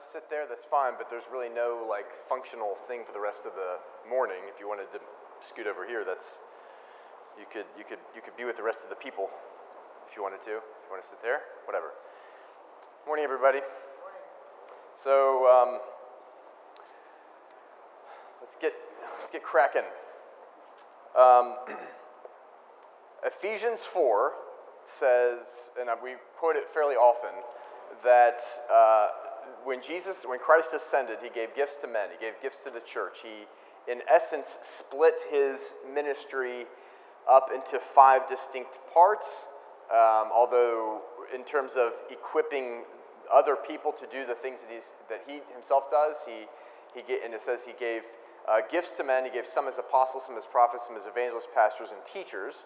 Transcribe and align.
to 0.00 0.08
sit 0.08 0.30
there, 0.30 0.46
that's 0.48 0.64
fine, 0.64 0.94
but 0.96 1.10
there's 1.10 1.28
really 1.30 1.48
no 1.48 1.84
like 1.88 2.08
functional 2.28 2.76
thing 2.88 3.04
for 3.04 3.12
the 3.12 3.20
rest 3.20 3.44
of 3.44 3.52
the 3.52 3.76
morning. 4.08 4.48
If 4.48 4.60
you 4.60 4.68
wanted 4.68 4.88
to 4.92 5.00
scoot 5.40 5.66
over 5.66 5.86
here, 5.86 6.04
that's 6.04 6.38
you 7.38 7.44
could 7.52 7.66
you 7.76 7.84
could 7.84 8.00
you 8.14 8.22
could 8.22 8.36
be 8.36 8.44
with 8.44 8.56
the 8.56 8.62
rest 8.62 8.82
of 8.82 8.88
the 8.88 8.96
people 8.96 9.28
if 10.08 10.16
you 10.16 10.22
wanted 10.22 10.42
to. 10.44 10.56
If 10.56 10.88
you 10.88 10.90
want 10.90 11.02
to 11.02 11.08
sit 11.08 11.20
there, 11.22 11.40
whatever. 11.64 11.92
Morning, 13.06 13.24
everybody. 13.24 13.60
So 15.02 15.44
um, 15.48 15.80
let's 18.40 18.56
get 18.56 18.72
let's 19.18 19.30
get 19.30 19.42
cracking. 19.42 19.88
Um, 21.18 21.56
Ephesians 23.24 23.80
four 23.80 24.32
says, 24.86 25.44
and 25.78 25.90
we 26.02 26.16
quote 26.38 26.56
it 26.56 26.68
fairly 26.68 26.96
often, 26.96 27.36
that 28.02 28.40
uh, 28.72 29.08
when 29.64 29.82
Jesus, 29.82 30.24
when 30.24 30.38
Christ 30.38 30.74
ascended, 30.74 31.18
he 31.22 31.30
gave 31.30 31.54
gifts 31.54 31.76
to 31.78 31.86
men, 31.86 32.08
he 32.10 32.24
gave 32.24 32.34
gifts 32.42 32.62
to 32.64 32.70
the 32.70 32.80
church. 32.80 33.18
He, 33.22 33.46
in 33.90 34.00
essence, 34.12 34.58
split 34.62 35.14
his 35.30 35.74
ministry 35.92 36.66
up 37.28 37.50
into 37.54 37.78
five 37.78 38.28
distinct 38.28 38.78
parts. 38.92 39.46
Um, 39.92 40.30
although, 40.32 41.02
in 41.34 41.44
terms 41.44 41.72
of 41.76 41.92
equipping 42.10 42.84
other 43.32 43.56
people 43.56 43.92
to 43.92 44.06
do 44.06 44.26
the 44.26 44.34
things 44.34 44.60
that, 44.60 44.70
he's, 44.72 44.92
that 45.08 45.22
he 45.26 45.40
himself 45.52 45.90
does, 45.90 46.16
he, 46.26 46.46
he 46.94 47.02
get, 47.02 47.24
and 47.24 47.34
it 47.34 47.42
says 47.42 47.60
he 47.66 47.72
gave 47.78 48.02
uh, 48.48 48.58
gifts 48.70 48.92
to 48.92 49.04
men. 49.04 49.24
He 49.24 49.30
gave 49.30 49.46
some 49.46 49.68
as 49.68 49.78
apostles, 49.78 50.24
some 50.26 50.36
as 50.38 50.46
prophets, 50.46 50.84
some 50.86 50.96
as 50.96 51.06
evangelists, 51.06 51.48
pastors, 51.54 51.90
and 51.90 52.00
teachers. 52.04 52.64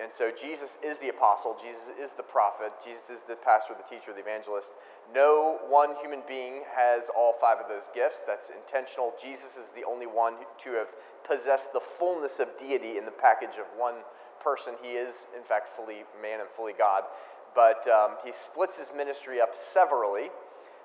And 0.00 0.12
so 0.12 0.30
Jesus 0.30 0.76
is 0.84 0.98
the 0.98 1.08
apostle, 1.08 1.56
Jesus 1.62 1.88
is 1.98 2.10
the 2.12 2.22
prophet, 2.22 2.72
Jesus 2.84 3.08
is 3.08 3.22
the 3.26 3.36
pastor, 3.36 3.72
the 3.72 3.88
teacher, 3.88 4.12
the 4.12 4.20
evangelist. 4.20 4.74
No 5.14 5.58
one 5.68 5.96
human 6.02 6.20
being 6.28 6.62
has 6.74 7.08
all 7.16 7.34
five 7.40 7.58
of 7.58 7.68
those 7.68 7.88
gifts. 7.94 8.22
That's 8.26 8.50
intentional. 8.50 9.14
Jesus 9.20 9.56
is 9.56 9.72
the 9.74 9.84
only 9.88 10.06
one 10.06 10.34
to 10.64 10.72
have 10.72 10.88
possessed 11.24 11.72
the 11.72 11.80
fullness 11.80 12.40
of 12.40 12.48
deity 12.58 12.98
in 12.98 13.06
the 13.06 13.10
package 13.10 13.56
of 13.56 13.64
one 13.76 14.04
person. 14.42 14.74
He 14.82 15.00
is, 15.00 15.26
in 15.34 15.42
fact, 15.42 15.68
fully 15.68 16.04
man 16.20 16.40
and 16.40 16.48
fully 16.50 16.74
God. 16.76 17.04
But 17.54 17.88
um, 17.88 18.16
he 18.22 18.32
splits 18.32 18.76
his 18.76 18.92
ministry 18.94 19.40
up 19.40 19.56
severally 19.56 20.28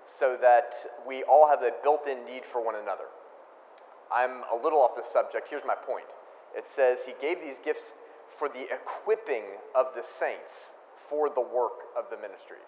so 0.06 0.38
that 0.42 0.74
we 1.06 1.24
all 1.24 1.50
have 1.50 1.64
a 1.64 1.72
built 1.84 2.08
in 2.08 2.24
need 2.26 2.46
for 2.46 2.64
one 2.64 2.76
another. 2.76 3.12
I'm 4.12 4.44
a 4.52 4.56
little 4.56 4.80
off 4.80 4.96
the 4.96 5.04
subject. 5.04 5.48
Here's 5.50 5.66
my 5.66 5.76
point 5.76 6.06
it 6.56 6.68
says 6.68 7.00
he 7.06 7.14
gave 7.22 7.40
these 7.40 7.60
gifts 7.64 7.94
for 8.38 8.50
the 8.50 8.68
equipping 8.74 9.44
of 9.76 9.88
the 9.96 10.04
saints 10.04 10.72
for 11.10 11.30
the 11.30 11.42
work 11.42 11.92
of 11.98 12.06
the 12.10 12.18
ministry. 12.18 12.64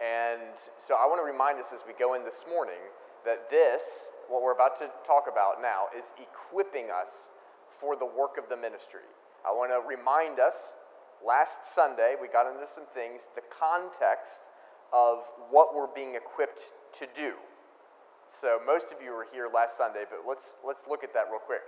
And 0.00 0.56
so 0.78 0.94
I 0.94 1.06
want 1.06 1.20
to 1.20 1.28
remind 1.28 1.60
us 1.60 1.70
as 1.72 1.84
we 1.86 1.92
go 1.94 2.14
in 2.14 2.24
this 2.24 2.44
morning 2.48 2.80
that 3.24 3.50
this, 3.50 4.08
what 4.28 4.42
we're 4.42 4.56
about 4.56 4.78
to 4.80 4.90
talk 5.06 5.30
about 5.30 5.62
now, 5.62 5.86
is 5.96 6.10
equipping 6.18 6.90
us 6.90 7.30
for 7.78 7.94
the 7.94 8.06
work 8.06 8.38
of 8.38 8.48
the 8.48 8.56
ministry. 8.56 9.06
I 9.46 9.52
want 9.52 9.70
to 9.70 9.78
remind 9.86 10.40
us 10.40 10.74
last 11.20 11.74
Sunday, 11.74 12.14
we 12.20 12.26
got 12.26 12.50
into 12.50 12.66
some 12.66 12.88
things, 12.94 13.28
the 13.36 13.46
context 13.46 14.42
of 14.92 15.22
what 15.50 15.74
we're 15.74 15.92
being 15.94 16.14
equipped 16.16 16.72
to 16.98 17.06
do. 17.14 17.34
So 18.32 18.58
most 18.66 18.88
of 18.90 19.04
you 19.04 19.12
were 19.12 19.26
here 19.32 19.48
last 19.52 19.76
Sunday, 19.76 20.04
but 20.08 20.24
let's, 20.26 20.56
let's 20.66 20.82
look 20.88 21.04
at 21.04 21.12
that 21.14 21.28
real 21.30 21.38
quick. 21.38 21.62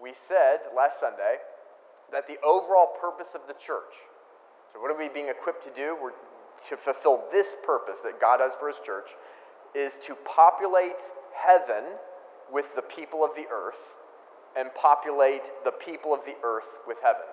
We 0.00 0.14
said 0.16 0.72
last 0.74 0.98
Sunday 0.98 1.38
that 2.12 2.28
the 2.28 2.38
overall 2.44 2.94
purpose 3.00 3.34
of 3.34 3.40
the 3.48 3.54
church, 3.54 3.94
so 4.72 4.80
what 4.80 4.90
are 4.90 4.98
we 4.98 5.08
being 5.08 5.28
equipped 5.28 5.64
to 5.64 5.70
do? 5.74 5.96
We're 6.00 6.12
to 6.68 6.76
fulfill 6.76 7.24
this 7.32 7.56
purpose 7.64 8.00
that 8.04 8.20
God 8.20 8.40
has 8.40 8.52
for 8.58 8.68
his 8.68 8.78
church, 8.84 9.10
is 9.74 9.98
to 10.06 10.14
populate 10.24 11.02
heaven 11.34 11.84
with 12.52 12.74
the 12.76 12.82
people 12.82 13.24
of 13.24 13.34
the 13.34 13.46
earth 13.52 13.80
and 14.56 14.72
populate 14.74 15.42
the 15.64 15.72
people 15.72 16.14
of 16.14 16.20
the 16.24 16.36
earth 16.44 16.68
with 16.86 16.98
heaven. 17.02 17.26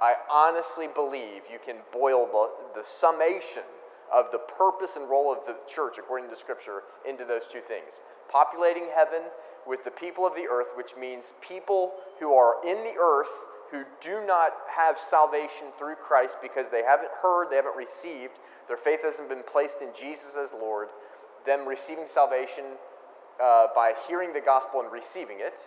I 0.00 0.14
honestly 0.30 0.88
believe 0.94 1.42
you 1.50 1.58
can 1.64 1.76
boil 1.92 2.26
the, 2.26 2.80
the 2.80 2.86
summation 2.86 3.64
of 4.12 4.26
the 4.32 4.38
purpose 4.38 4.96
and 4.96 5.08
role 5.08 5.32
of 5.32 5.38
the 5.46 5.56
church, 5.72 5.96
according 5.98 6.28
to 6.30 6.36
Scripture, 6.36 6.82
into 7.08 7.24
those 7.24 7.48
two 7.48 7.60
things 7.60 8.00
populating 8.30 8.86
heaven 8.94 9.22
with 9.66 9.84
the 9.84 9.90
people 9.90 10.26
of 10.26 10.34
the 10.34 10.46
earth, 10.50 10.68
which 10.76 10.92
means 10.98 11.32
people 11.46 11.92
who 12.18 12.32
are 12.32 12.64
in 12.64 12.76
the 12.84 12.94
earth 13.00 13.28
who 13.70 13.84
do 14.00 14.24
not 14.26 14.52
have 14.68 14.98
salvation 14.98 15.68
through 15.78 15.94
Christ 15.94 16.36
because 16.42 16.66
they 16.70 16.82
haven't 16.82 17.10
heard, 17.22 17.50
they 17.50 17.56
haven't 17.56 17.76
received, 17.76 18.38
their 18.68 18.76
faith 18.76 19.00
hasn't 19.02 19.28
been 19.28 19.42
placed 19.42 19.78
in 19.80 19.88
Jesus 19.98 20.36
as 20.36 20.52
Lord, 20.52 20.88
them 21.46 21.66
receiving 21.66 22.06
salvation 22.06 22.64
uh, 23.42 23.68
by 23.74 23.92
hearing 24.08 24.32
the 24.32 24.40
gospel 24.40 24.80
and 24.80 24.92
receiving 24.92 25.38
it. 25.40 25.58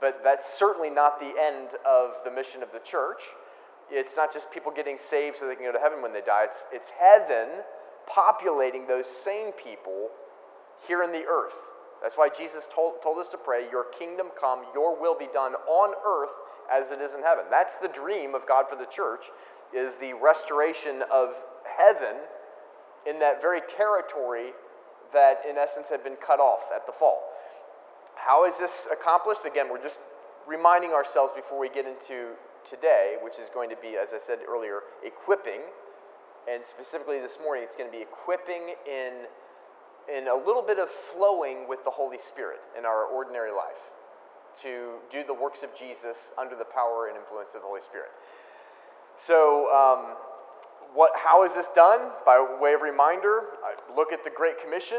But 0.00 0.20
that's 0.22 0.46
certainly 0.58 0.90
not 0.90 1.18
the 1.18 1.32
end 1.40 1.70
of 1.86 2.16
the 2.24 2.30
mission 2.30 2.62
of 2.62 2.72
the 2.72 2.80
church. 2.80 3.22
It's 3.90 4.16
not 4.16 4.32
just 4.32 4.50
people 4.50 4.72
getting 4.72 4.98
saved 4.98 5.38
so 5.38 5.46
they 5.46 5.54
can 5.54 5.64
go 5.64 5.72
to 5.72 5.78
heaven 5.78 6.02
when 6.02 6.12
they 6.12 6.20
die, 6.20 6.44
it's, 6.44 6.64
it's 6.72 6.90
heaven 6.90 7.48
populating 8.06 8.86
those 8.86 9.06
same 9.06 9.52
people 9.52 10.10
here 10.86 11.02
in 11.02 11.12
the 11.12 11.24
earth. 11.24 11.58
That's 12.02 12.16
why 12.16 12.28
Jesus 12.28 12.68
told, 12.74 13.02
told 13.02 13.18
us 13.18 13.28
to 13.30 13.38
pray, 13.38 13.70
Your 13.70 13.84
kingdom 13.84 14.26
come, 14.38 14.60
your 14.74 15.00
will 15.00 15.16
be 15.16 15.28
done 15.32 15.54
on 15.54 15.94
earth 16.06 16.34
as 16.70 16.90
it 16.90 17.00
is 17.00 17.14
in 17.14 17.22
heaven. 17.22 17.44
That's 17.50 17.74
the 17.80 17.88
dream 17.88 18.34
of 18.34 18.46
God 18.46 18.66
for 18.68 18.76
the 18.76 18.86
church 18.86 19.26
is 19.74 19.94
the 20.00 20.14
restoration 20.14 21.02
of 21.12 21.34
heaven 21.64 22.16
in 23.08 23.18
that 23.20 23.40
very 23.40 23.60
territory 23.60 24.50
that 25.12 25.42
in 25.48 25.56
essence 25.56 25.88
had 25.88 26.02
been 26.02 26.16
cut 26.16 26.40
off 26.40 26.64
at 26.74 26.86
the 26.86 26.92
fall. 26.92 27.22
How 28.14 28.46
is 28.46 28.56
this 28.58 28.86
accomplished? 28.90 29.44
Again, 29.44 29.66
we're 29.70 29.82
just 29.82 30.00
reminding 30.46 30.90
ourselves 30.90 31.32
before 31.34 31.58
we 31.58 31.68
get 31.68 31.86
into 31.86 32.34
today, 32.68 33.16
which 33.22 33.38
is 33.38 33.48
going 33.52 33.70
to 33.70 33.76
be, 33.76 33.96
as 33.96 34.08
I 34.14 34.18
said 34.18 34.38
earlier, 34.48 34.80
equipping. 35.04 35.60
And 36.50 36.64
specifically 36.64 37.20
this 37.20 37.38
morning, 37.42 37.64
it's 37.64 37.76
going 37.76 37.90
to 37.90 37.96
be 37.96 38.02
equipping 38.02 38.74
in, 38.86 39.26
in 40.12 40.28
a 40.28 40.34
little 40.34 40.62
bit 40.62 40.78
of 40.78 40.90
flowing 40.90 41.68
with 41.68 41.84
the 41.84 41.90
Holy 41.90 42.18
Spirit 42.18 42.60
in 42.78 42.84
our 42.84 43.04
ordinary 43.04 43.52
life 43.52 43.90
to 44.62 44.96
do 45.10 45.24
the 45.24 45.34
works 45.34 45.62
of 45.62 45.74
Jesus 45.74 46.32
under 46.38 46.56
the 46.56 46.64
power 46.64 47.08
and 47.08 47.16
influence 47.16 47.50
of 47.54 47.62
the 47.62 47.66
Holy 47.66 47.82
Spirit. 47.82 48.10
So, 49.18 49.68
um, 49.72 50.16
what, 50.94 51.12
how 51.14 51.44
is 51.44 51.54
this 51.54 51.68
done? 51.74 52.00
By 52.24 52.44
way 52.60 52.74
of 52.74 52.82
reminder, 52.82 53.44
look 53.94 54.12
at 54.12 54.24
the 54.24 54.30
Great 54.30 54.60
Commission. 54.62 54.98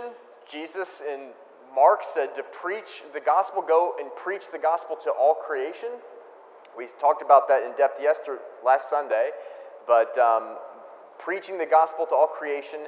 Jesus 0.50 1.02
in 1.02 1.30
Mark 1.74 2.02
said 2.14 2.36
to 2.36 2.44
preach 2.44 3.04
the 3.14 3.20
gospel, 3.20 3.62
go 3.62 3.96
and 4.00 4.10
preach 4.16 4.52
the 4.52 4.58
gospel 4.58 4.96
to 5.04 5.12
all 5.12 5.36
creation. 5.36 5.90
We 6.78 6.88
talked 7.00 7.22
about 7.22 7.48
that 7.48 7.64
in 7.64 7.72
depth 7.76 8.02
yesterday, 8.02 8.42
last 8.64 8.90
Sunday, 8.90 9.30
but 9.88 10.18
um, 10.18 10.58
preaching 11.18 11.58
the 11.58 11.66
gospel 11.66 12.06
to 12.08 12.16
all 12.16 12.28
creation, 12.28 12.80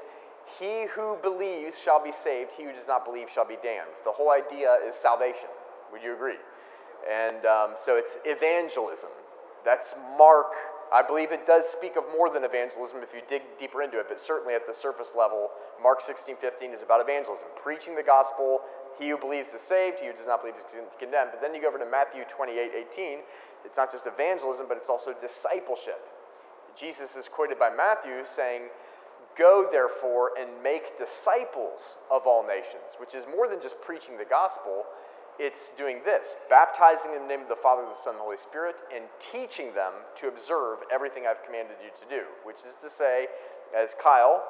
he 0.60 0.86
who 0.96 1.18
believes 1.22 1.78
shall 1.78 2.04
be 2.04 2.12
saved, 2.12 2.52
he 2.58 2.64
who 2.64 2.72
does 2.72 2.88
not 2.88 3.06
believe 3.06 3.30
shall 3.30 3.46
be 3.46 3.58
damned. 3.62 3.90
The 4.04 4.12
whole 4.12 4.32
idea 4.32 4.78
is 4.88 4.96
salvation. 4.96 5.50
Would 5.92 6.04
you 6.04 6.14
agree? 6.14 6.38
And 7.08 7.46
um, 7.46 7.76
so 7.84 7.96
it's 7.96 8.18
evangelism. 8.26 9.10
That's 9.64 9.96
Mark. 10.18 10.54
I 10.92 11.04
believe 11.04 11.32
it 11.32 11.46
does 11.46 11.66
speak 11.70 11.96
of 11.98 12.04
more 12.12 12.30
than 12.34 12.44
evangelism 12.44 12.98
if 13.04 13.14
you 13.14 13.22
dig 13.30 13.44
deeper 13.60 13.84
into 13.84 14.00
it, 14.00 14.08
but 14.10 14.20
certainly 14.20 14.56
at 14.56 14.66
the 14.66 14.74
surface 14.74 15.14
level, 15.16 15.50
Mark 15.82 16.02
16, 16.02 16.36
15 16.38 16.74
is 16.74 16.82
about 16.82 17.00
evangelism, 17.00 17.46
preaching 17.56 17.96
the 17.96 18.02
gospel. 18.02 18.62
He 18.98 19.10
who 19.10 19.18
believes 19.18 19.54
is 19.54 19.62
saved, 19.62 20.00
he 20.00 20.08
who 20.08 20.14
does 20.14 20.26
not 20.26 20.42
believe 20.42 20.56
is 20.58 20.66
condemned. 20.98 21.30
But 21.32 21.42
then 21.42 21.54
you 21.54 21.62
go 21.62 21.68
over 21.68 21.78
to 21.78 21.86
Matthew 21.86 22.24
28, 22.28 22.72
18. 22.92 23.20
It's 23.66 23.78
not 23.78 23.92
just 23.92 24.08
evangelism, 24.08 24.66
but 24.68 24.78
it's 24.78 24.90
also 24.90 25.14
discipleship. 25.22 26.02
Jesus 26.76 27.16
is 27.16 27.28
quoted 27.28 27.60
by 27.60 27.70
Matthew 27.70 28.26
saying, 28.26 28.64
Go 29.38 29.70
therefore 29.72 30.32
and 30.40 30.50
make 30.64 30.98
disciples 30.98 31.80
of 32.12 32.26
all 32.26 32.46
nations, 32.46 32.98
which 32.98 33.14
is 33.14 33.26
more 33.30 33.48
than 33.48 33.62
just 33.62 33.80
preaching 33.80 34.18
the 34.18 34.26
gospel 34.26 34.84
it's 35.40 35.72
doing 35.78 36.02
this 36.04 36.36
baptizing 36.50 37.16
in 37.16 37.24
the 37.24 37.28
name 37.28 37.42
of 37.42 37.48
the 37.48 37.56
Father, 37.56 37.84
the 37.88 37.96
Son, 37.96 38.14
and 38.14 38.20
the 38.20 38.24
Holy 38.24 38.38
Spirit, 38.38 38.84
and 38.94 39.06
teaching 39.20 39.74
them 39.74 39.94
to 40.20 40.28
observe 40.28 40.80
everything 40.92 41.24
I've 41.26 41.44
commanded 41.46 41.78
you 41.82 41.90
to 41.96 42.06
do. 42.12 42.28
Which 42.44 42.58
is 42.68 42.76
to 42.84 42.90
say, 42.90 43.28
as 43.72 43.96
Kyle, 43.96 44.44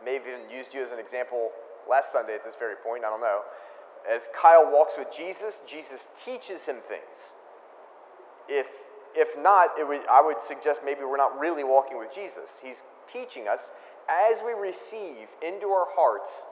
I 0.00 0.02
may 0.02 0.14
have 0.14 0.26
even 0.26 0.48
used 0.50 0.72
you 0.72 0.82
as 0.82 0.92
an 0.92 0.98
example 0.98 1.52
last 1.88 2.10
Sunday 2.10 2.34
at 2.34 2.44
this 2.44 2.56
very 2.58 2.76
point, 2.76 3.04
I 3.04 3.10
don't 3.10 3.20
know. 3.20 3.40
As 4.10 4.28
Kyle 4.34 4.64
walks 4.72 4.94
with 4.96 5.08
Jesus, 5.14 5.60
Jesus 5.66 6.08
teaches 6.24 6.64
him 6.64 6.76
things. 6.88 7.36
If, 8.48 8.66
if 9.14 9.36
not, 9.38 9.76
would, 9.78 10.02
I 10.10 10.22
would 10.24 10.40
suggest 10.40 10.80
maybe 10.84 11.00
we're 11.04 11.16
not 11.16 11.38
really 11.38 11.64
walking 11.64 11.98
with 11.98 12.14
Jesus. 12.14 12.50
He's 12.62 12.82
teaching 13.10 13.48
us 13.48 13.70
as 14.08 14.42
we 14.44 14.52
receive 14.52 15.28
into 15.46 15.68
our 15.68 15.86
hearts 15.94 16.44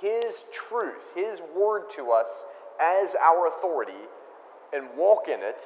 His 0.00 0.44
truth, 0.52 1.04
His 1.14 1.40
word 1.56 1.90
to 1.96 2.12
us 2.12 2.44
as 2.80 3.14
our 3.22 3.46
authority 3.48 4.08
and 4.72 4.86
walk 4.96 5.28
in 5.28 5.40
it, 5.40 5.60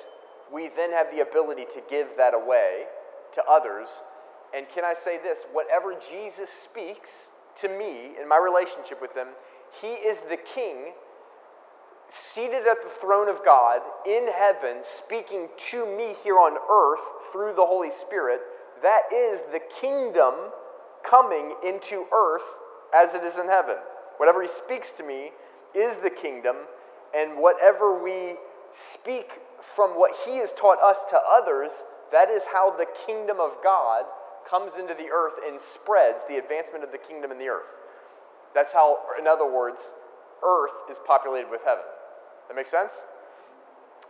we 0.52 0.70
then 0.76 0.90
have 0.92 1.10
the 1.14 1.20
ability 1.20 1.64
to 1.74 1.82
give 1.88 2.08
that 2.16 2.34
away 2.34 2.84
to 3.34 3.42
others. 3.48 3.88
And 4.54 4.66
can 4.68 4.84
I 4.84 4.94
say 4.94 5.18
this? 5.22 5.44
Whatever 5.52 5.94
Jesus 6.10 6.50
speaks 6.50 7.28
to 7.60 7.68
me 7.68 8.12
in 8.20 8.28
my 8.28 8.38
relationship 8.38 9.00
with 9.00 9.14
Him, 9.14 9.28
He 9.80 9.88
is 9.88 10.18
the 10.28 10.36
king 10.36 10.92
seated 12.12 12.66
at 12.66 12.82
the 12.82 12.88
throne 13.00 13.28
of 13.28 13.44
God 13.44 13.80
in 14.06 14.28
heaven, 14.28 14.78
speaking 14.82 15.48
to 15.70 15.84
me 15.96 16.14
here 16.22 16.38
on 16.38 16.56
earth 16.70 17.04
through 17.32 17.54
the 17.54 17.66
Holy 17.66 17.90
Spirit. 17.90 18.40
That 18.82 19.02
is 19.12 19.40
the 19.52 19.60
kingdom 19.80 20.34
coming 21.08 21.54
into 21.66 22.06
earth 22.14 22.44
as 22.94 23.14
it 23.14 23.24
is 23.24 23.38
in 23.38 23.48
heaven. 23.48 23.76
Whatever 24.18 24.42
he 24.42 24.48
speaks 24.48 24.92
to 24.92 25.02
me 25.02 25.32
is 25.74 25.96
the 25.96 26.10
kingdom, 26.10 26.56
and 27.14 27.38
whatever 27.38 28.02
we 28.02 28.36
speak 28.72 29.30
from 29.74 29.90
what 29.90 30.12
he 30.24 30.36
has 30.38 30.52
taught 30.52 30.78
us 30.82 30.98
to 31.10 31.18
others, 31.30 31.84
that 32.12 32.28
is 32.28 32.42
how 32.52 32.76
the 32.76 32.86
kingdom 33.06 33.38
of 33.40 33.52
God 33.62 34.04
comes 34.48 34.76
into 34.76 34.94
the 34.94 35.08
earth 35.10 35.34
and 35.46 35.58
spreads 35.58 36.18
the 36.28 36.36
advancement 36.36 36.84
of 36.84 36.92
the 36.92 36.98
kingdom 36.98 37.30
in 37.32 37.38
the 37.38 37.48
earth. 37.48 37.66
That's 38.54 38.72
how, 38.72 38.98
in 39.18 39.26
other 39.26 39.50
words, 39.50 39.94
earth 40.44 40.74
is 40.90 40.98
populated 41.06 41.50
with 41.50 41.62
heaven. 41.64 41.84
That 42.48 42.54
makes 42.54 42.70
sense? 42.70 43.00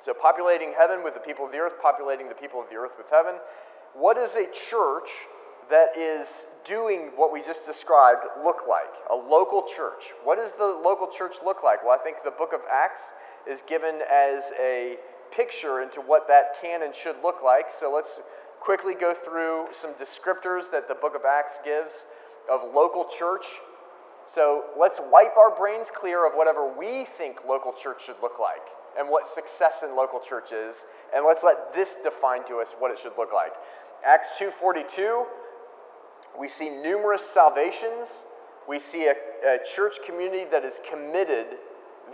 So, 0.04 0.12
populating 0.12 0.74
heaven 0.76 1.02
with 1.04 1.14
the 1.14 1.20
people 1.20 1.46
of 1.46 1.52
the 1.52 1.58
earth, 1.58 1.74
populating 1.80 2.28
the 2.28 2.34
people 2.34 2.60
of 2.60 2.68
the 2.68 2.76
earth 2.76 2.92
with 2.98 3.06
heaven. 3.10 3.36
What 3.94 4.18
is 4.18 4.34
a 4.34 4.46
church 4.52 5.08
that 5.70 5.96
is 5.96 6.46
doing 6.64 7.10
what 7.16 7.32
we 7.32 7.42
just 7.42 7.66
described 7.66 8.24
look 8.42 8.62
like? 8.68 8.92
A 9.10 9.14
local 9.14 9.62
church. 9.62 10.12
What 10.22 10.36
does 10.36 10.52
the 10.52 10.64
local 10.64 11.08
church 11.08 11.36
look 11.44 11.62
like? 11.62 11.84
Well, 11.84 11.96
I 11.98 12.02
think 12.02 12.18
the 12.24 12.30
book 12.30 12.52
of 12.52 12.60
Acts 12.70 13.12
is 13.48 13.62
given 13.62 14.00
as 14.10 14.44
a 14.60 14.96
picture 15.34 15.82
into 15.82 16.00
what 16.00 16.28
that 16.28 16.56
can 16.60 16.82
and 16.82 16.94
should 16.94 17.16
look 17.22 17.42
like. 17.44 17.66
So, 17.78 17.92
let's 17.92 18.18
quickly 18.60 18.94
go 18.94 19.14
through 19.14 19.66
some 19.78 19.92
descriptors 19.94 20.70
that 20.72 20.88
the 20.88 20.94
book 20.94 21.14
of 21.14 21.22
Acts 21.24 21.58
gives 21.64 22.06
of 22.50 22.60
local 22.74 23.04
church. 23.04 23.44
So 24.26 24.64
let's 24.78 25.00
wipe 25.12 25.36
our 25.36 25.54
brains 25.54 25.88
clear 25.94 26.26
of 26.26 26.32
whatever 26.34 26.66
we 26.66 27.04
think 27.04 27.44
local 27.46 27.72
church 27.72 28.06
should 28.06 28.16
look 28.22 28.38
like 28.40 28.62
and 28.98 29.08
what 29.08 29.26
success 29.26 29.82
in 29.82 29.94
local 29.96 30.20
church 30.20 30.52
is, 30.52 30.76
and 31.14 31.26
let's 31.26 31.42
let 31.42 31.74
this 31.74 31.96
define 32.02 32.44
to 32.46 32.60
us 32.60 32.74
what 32.78 32.90
it 32.90 32.98
should 32.98 33.12
look 33.18 33.32
like. 33.34 33.52
Acts 34.04 34.38
2:42, 34.38 35.26
we 36.38 36.48
see 36.48 36.68
numerous 36.68 37.22
salvations. 37.22 38.24
We 38.68 38.78
see 38.78 39.06
a, 39.06 39.14
a 39.46 39.58
church 39.74 39.96
community 40.06 40.44
that 40.50 40.64
is 40.64 40.80
committed, 40.90 41.46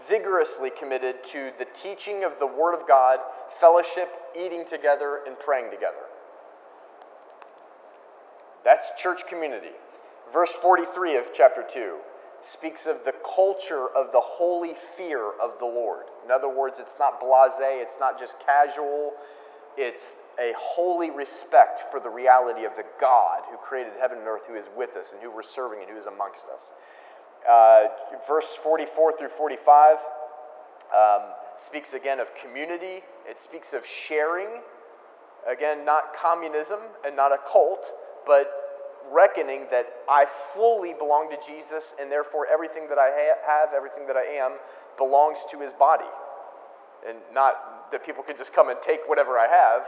vigorously 0.09 0.71
committed 0.71 1.23
to 1.25 1.53
the 1.59 1.67
teaching 1.75 2.25
of 2.25 2.39
the 2.39 2.47
Word 2.47 2.75
of 2.75 2.87
God, 2.87 3.19
fellowship, 3.61 4.11
eating 4.39 4.65
together, 4.65 5.21
and 5.27 5.39
praying 5.39 5.71
together. 5.71 6.07
That's 8.65 8.91
church 8.99 9.27
community. 9.27 9.73
Verse 10.33 10.53
43 10.53 11.17
of 11.17 11.25
chapter 11.35 11.65
2 11.69 11.97
speaks 12.43 12.87
of 12.87 13.05
the 13.05 13.15
culture 13.35 13.89
of 13.89 14.13
the 14.13 14.21
holy 14.21 14.75
fear 14.97 15.33
of 15.43 15.59
the 15.59 15.65
Lord. 15.65 16.07
In 16.25 16.31
other 16.31 16.49
words, 16.49 16.79
it's 16.79 16.97
not 16.99 17.21
blase, 17.21 17.59
it's 17.61 17.99
not 17.99 18.19
just 18.19 18.37
casual, 18.45 19.13
it's 19.77 20.13
a 20.41 20.53
holy 20.57 21.11
respect 21.11 21.83
for 21.91 22.01
the 22.01 22.09
reality 22.09 22.65
of 22.65 22.75
the 22.75 22.85
God 22.99 23.43
who 23.51 23.59
created 23.59 23.93
heaven 24.01 24.19
and 24.19 24.27
earth, 24.27 24.47
who 24.49 24.55
is 24.55 24.71
with 24.77 24.97
us, 24.97 25.13
and 25.13 25.21
who 25.23 25.31
we're 25.31 25.43
serving, 25.43 25.81
and 25.81 25.91
who 25.91 25.97
is 25.97 26.07
amongst 26.07 26.47
us. 26.53 26.73
Uh, 27.49 27.85
verse 28.27 28.55
44 28.63 29.17
through 29.19 29.29
45 29.29 29.97
um, 30.95 31.23
speaks 31.59 31.93
again 31.93 32.21
of 32.21 32.29
community, 32.35 33.03
it 33.29 33.41
speaks 33.41 33.73
of 33.73 33.85
sharing. 33.87 34.49
Again, 35.49 35.87
not 35.87 36.15
communism 36.15 36.81
and 37.05 37.17
not 37.17 37.33
a 37.33 37.39
cult, 37.51 37.87
but 38.27 38.51
reckoning 39.11 39.67
that 39.71 39.87
I 40.09 40.27
fully 40.55 40.95
belong 40.95 41.31
to 41.31 41.37
Jesus, 41.47 41.95
and 42.01 42.11
therefore 42.11 42.47
everything 42.53 42.89
that 42.89 42.99
I 42.99 43.11
ha- 43.11 43.41
have, 43.47 43.75
everything 43.75 44.07
that 44.07 44.17
I 44.17 44.25
am, 44.25 44.53
belongs 44.99 45.39
to 45.51 45.61
his 45.61 45.73
body. 45.73 46.05
And 47.09 47.19
not 47.33 47.91
that 47.93 48.05
people 48.05 48.23
can 48.23 48.37
just 48.37 48.53
come 48.53 48.69
and 48.69 48.79
take 48.83 49.01
whatever 49.07 49.39
I 49.39 49.47
have, 49.49 49.83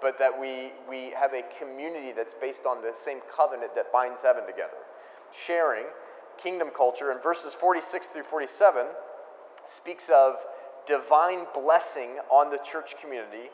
but 0.00 0.18
that 0.18 0.38
we, 0.38 0.72
we 0.88 1.12
have 1.18 1.32
a 1.32 1.42
community 1.58 2.12
that's 2.14 2.34
based 2.34 2.66
on 2.66 2.82
the 2.82 2.92
same 2.94 3.18
covenant 3.34 3.74
that 3.74 3.92
binds 3.92 4.20
heaven 4.22 4.44
together. 4.46 4.78
Sharing, 5.32 5.86
kingdom 6.42 6.68
culture, 6.76 7.10
and 7.10 7.22
verses 7.22 7.52
46 7.54 8.06
through 8.12 8.24
47 8.24 8.86
speaks 9.66 10.04
of 10.14 10.36
divine 10.86 11.40
blessing 11.54 12.10
on 12.30 12.50
the 12.50 12.58
church 12.58 12.94
community, 13.00 13.50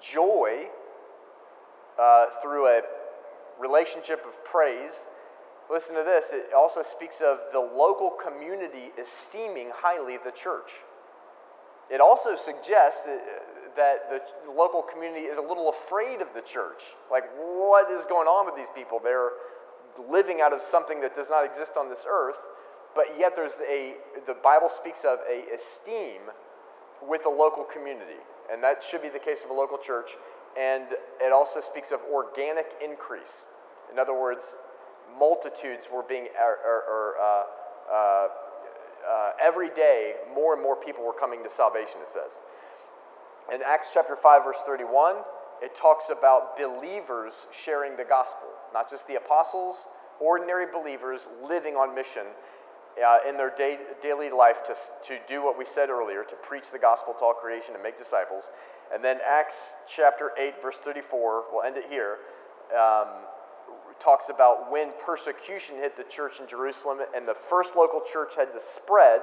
joy 0.00 0.66
uh, 1.98 2.26
through 2.42 2.66
a 2.66 2.82
relationship 3.58 4.24
of 4.26 4.44
praise. 4.44 4.92
Listen 5.70 5.94
to 5.96 6.02
this. 6.02 6.26
It 6.32 6.50
also 6.56 6.82
speaks 6.82 7.16
of 7.20 7.38
the 7.52 7.60
local 7.60 8.10
community 8.10 8.90
esteeming 9.00 9.70
highly 9.74 10.18
the 10.24 10.32
church. 10.32 10.70
It 11.90 12.00
also 12.00 12.36
suggests 12.36 13.06
that 13.76 14.10
the 14.10 14.20
local 14.52 14.82
community 14.82 15.26
is 15.26 15.38
a 15.38 15.42
little 15.42 15.70
afraid 15.70 16.20
of 16.20 16.28
the 16.34 16.40
church. 16.40 16.82
Like, 17.10 17.24
what 17.36 17.90
is 17.90 18.04
going 18.06 18.26
on 18.26 18.46
with 18.46 18.56
these 18.56 18.72
people? 18.74 19.00
They're 19.02 19.30
living 20.08 20.40
out 20.40 20.52
of 20.52 20.62
something 20.62 21.00
that 21.00 21.16
does 21.16 21.28
not 21.28 21.44
exist 21.44 21.72
on 21.76 21.90
this 21.90 22.04
earth, 22.08 22.38
but 22.94 23.06
yet 23.18 23.34
there's 23.34 23.52
a, 23.68 23.94
the 24.26 24.34
Bible 24.34 24.70
speaks 24.74 25.00
of 25.04 25.18
a 25.28 25.44
esteem 25.54 26.22
with 27.06 27.22
the 27.24 27.28
local 27.28 27.64
community. 27.64 28.20
And 28.52 28.62
that 28.62 28.82
should 28.82 29.02
be 29.02 29.08
the 29.08 29.18
case 29.18 29.44
of 29.44 29.50
a 29.50 29.54
local 29.54 29.78
church 29.78 30.10
and 30.58 30.84
it 31.20 31.32
also 31.32 31.60
speaks 31.60 31.90
of 31.90 32.00
organic 32.12 32.66
increase. 32.82 33.46
In 33.92 33.98
other 33.98 34.18
words, 34.18 34.56
multitudes 35.18 35.86
were 35.92 36.02
being, 36.02 36.26
or, 36.38 36.58
or, 36.64 36.78
or 36.90 37.14
uh, 37.20 37.42
uh, 37.92 38.28
uh, 39.08 39.30
every 39.42 39.70
day, 39.70 40.14
more 40.34 40.54
and 40.54 40.62
more 40.62 40.76
people 40.76 41.04
were 41.04 41.12
coming 41.18 41.42
to 41.42 41.50
salvation, 41.50 41.98
it 42.02 42.12
says. 42.12 42.38
In 43.52 43.60
Acts 43.66 43.88
chapter 43.92 44.16
5, 44.16 44.44
verse 44.44 44.58
31, 44.66 45.16
it 45.62 45.74
talks 45.74 46.06
about 46.10 46.56
believers 46.56 47.34
sharing 47.52 47.96
the 47.96 48.04
gospel, 48.04 48.48
not 48.72 48.88
just 48.88 49.06
the 49.06 49.16
apostles, 49.16 49.86
ordinary 50.20 50.66
believers 50.70 51.26
living 51.46 51.74
on 51.74 51.94
mission 51.94 52.26
uh, 53.04 53.18
in 53.28 53.36
their 53.36 53.50
day, 53.50 53.78
daily 54.02 54.30
life 54.30 54.58
to, 54.66 54.74
to 55.06 55.18
do 55.28 55.42
what 55.42 55.58
we 55.58 55.64
said 55.64 55.90
earlier, 55.90 56.24
to 56.24 56.36
preach 56.36 56.70
the 56.70 56.78
gospel 56.78 57.14
to 57.14 57.20
all 57.20 57.34
creation 57.34 57.74
and 57.74 57.82
make 57.82 57.98
disciples. 57.98 58.44
And 58.92 59.04
then 59.04 59.18
Acts 59.26 59.74
chapter 59.88 60.32
8, 60.38 60.62
verse 60.62 60.76
34, 60.76 61.44
we'll 61.52 61.62
end 61.62 61.76
it 61.76 61.84
here, 61.88 62.18
um, 62.74 63.08
talks 64.00 64.26
about 64.28 64.70
when 64.70 64.90
persecution 65.04 65.76
hit 65.76 65.96
the 65.96 66.04
church 66.04 66.40
in 66.40 66.48
Jerusalem 66.48 66.98
and 67.14 67.26
the 67.26 67.34
first 67.34 67.76
local 67.76 68.00
church 68.00 68.34
had 68.36 68.52
to 68.52 68.60
spread 68.60 69.20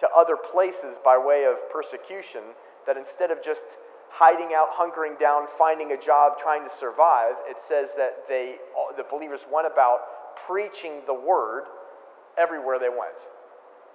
to 0.00 0.08
other 0.16 0.36
places 0.36 0.98
by 1.04 1.16
way 1.16 1.44
of 1.44 1.70
persecution, 1.70 2.40
that 2.86 2.96
instead 2.96 3.30
of 3.30 3.42
just 3.42 3.62
hiding 4.10 4.54
out, 4.54 4.72
hunkering 4.74 5.18
down, 5.18 5.46
finding 5.46 5.92
a 5.92 5.96
job, 5.96 6.38
trying 6.38 6.68
to 6.68 6.74
survive, 6.74 7.34
it 7.48 7.58
says 7.60 7.90
that 7.96 8.26
they, 8.28 8.56
the 8.96 9.04
believers 9.10 9.40
went 9.52 9.66
about 9.66 10.36
preaching 10.46 11.02
the 11.06 11.14
word 11.14 11.64
everywhere 12.38 12.78
they 12.78 12.88
went. 12.88 13.18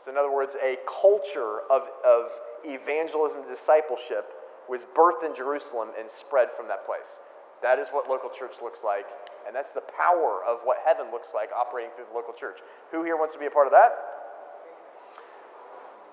So, 0.03 0.11
in 0.11 0.17
other 0.17 0.31
words, 0.31 0.55
a 0.63 0.77
culture 0.85 1.61
of, 1.71 1.83
of 2.05 2.31
evangelism 2.63 3.39
and 3.39 3.47
discipleship 3.49 4.31
was 4.69 4.81
birthed 4.95 5.25
in 5.25 5.35
Jerusalem 5.35 5.89
and 5.99 6.09
spread 6.09 6.49
from 6.55 6.67
that 6.67 6.85
place. 6.85 7.19
That 7.61 7.79
is 7.79 7.87
what 7.89 8.09
local 8.09 8.29
church 8.29 8.57
looks 8.61 8.83
like, 8.83 9.05
and 9.45 9.55
that's 9.55 9.71
the 9.71 9.81
power 9.81 10.41
of 10.47 10.59
what 10.63 10.77
heaven 10.85 11.07
looks 11.11 11.29
like 11.33 11.49
operating 11.55 11.91
through 11.95 12.05
the 12.09 12.15
local 12.15 12.33
church. 12.33 12.59
Who 12.91 13.03
here 13.03 13.17
wants 13.17 13.33
to 13.33 13.39
be 13.39 13.45
a 13.45 13.51
part 13.51 13.67
of 13.67 13.73
that? 13.73 13.91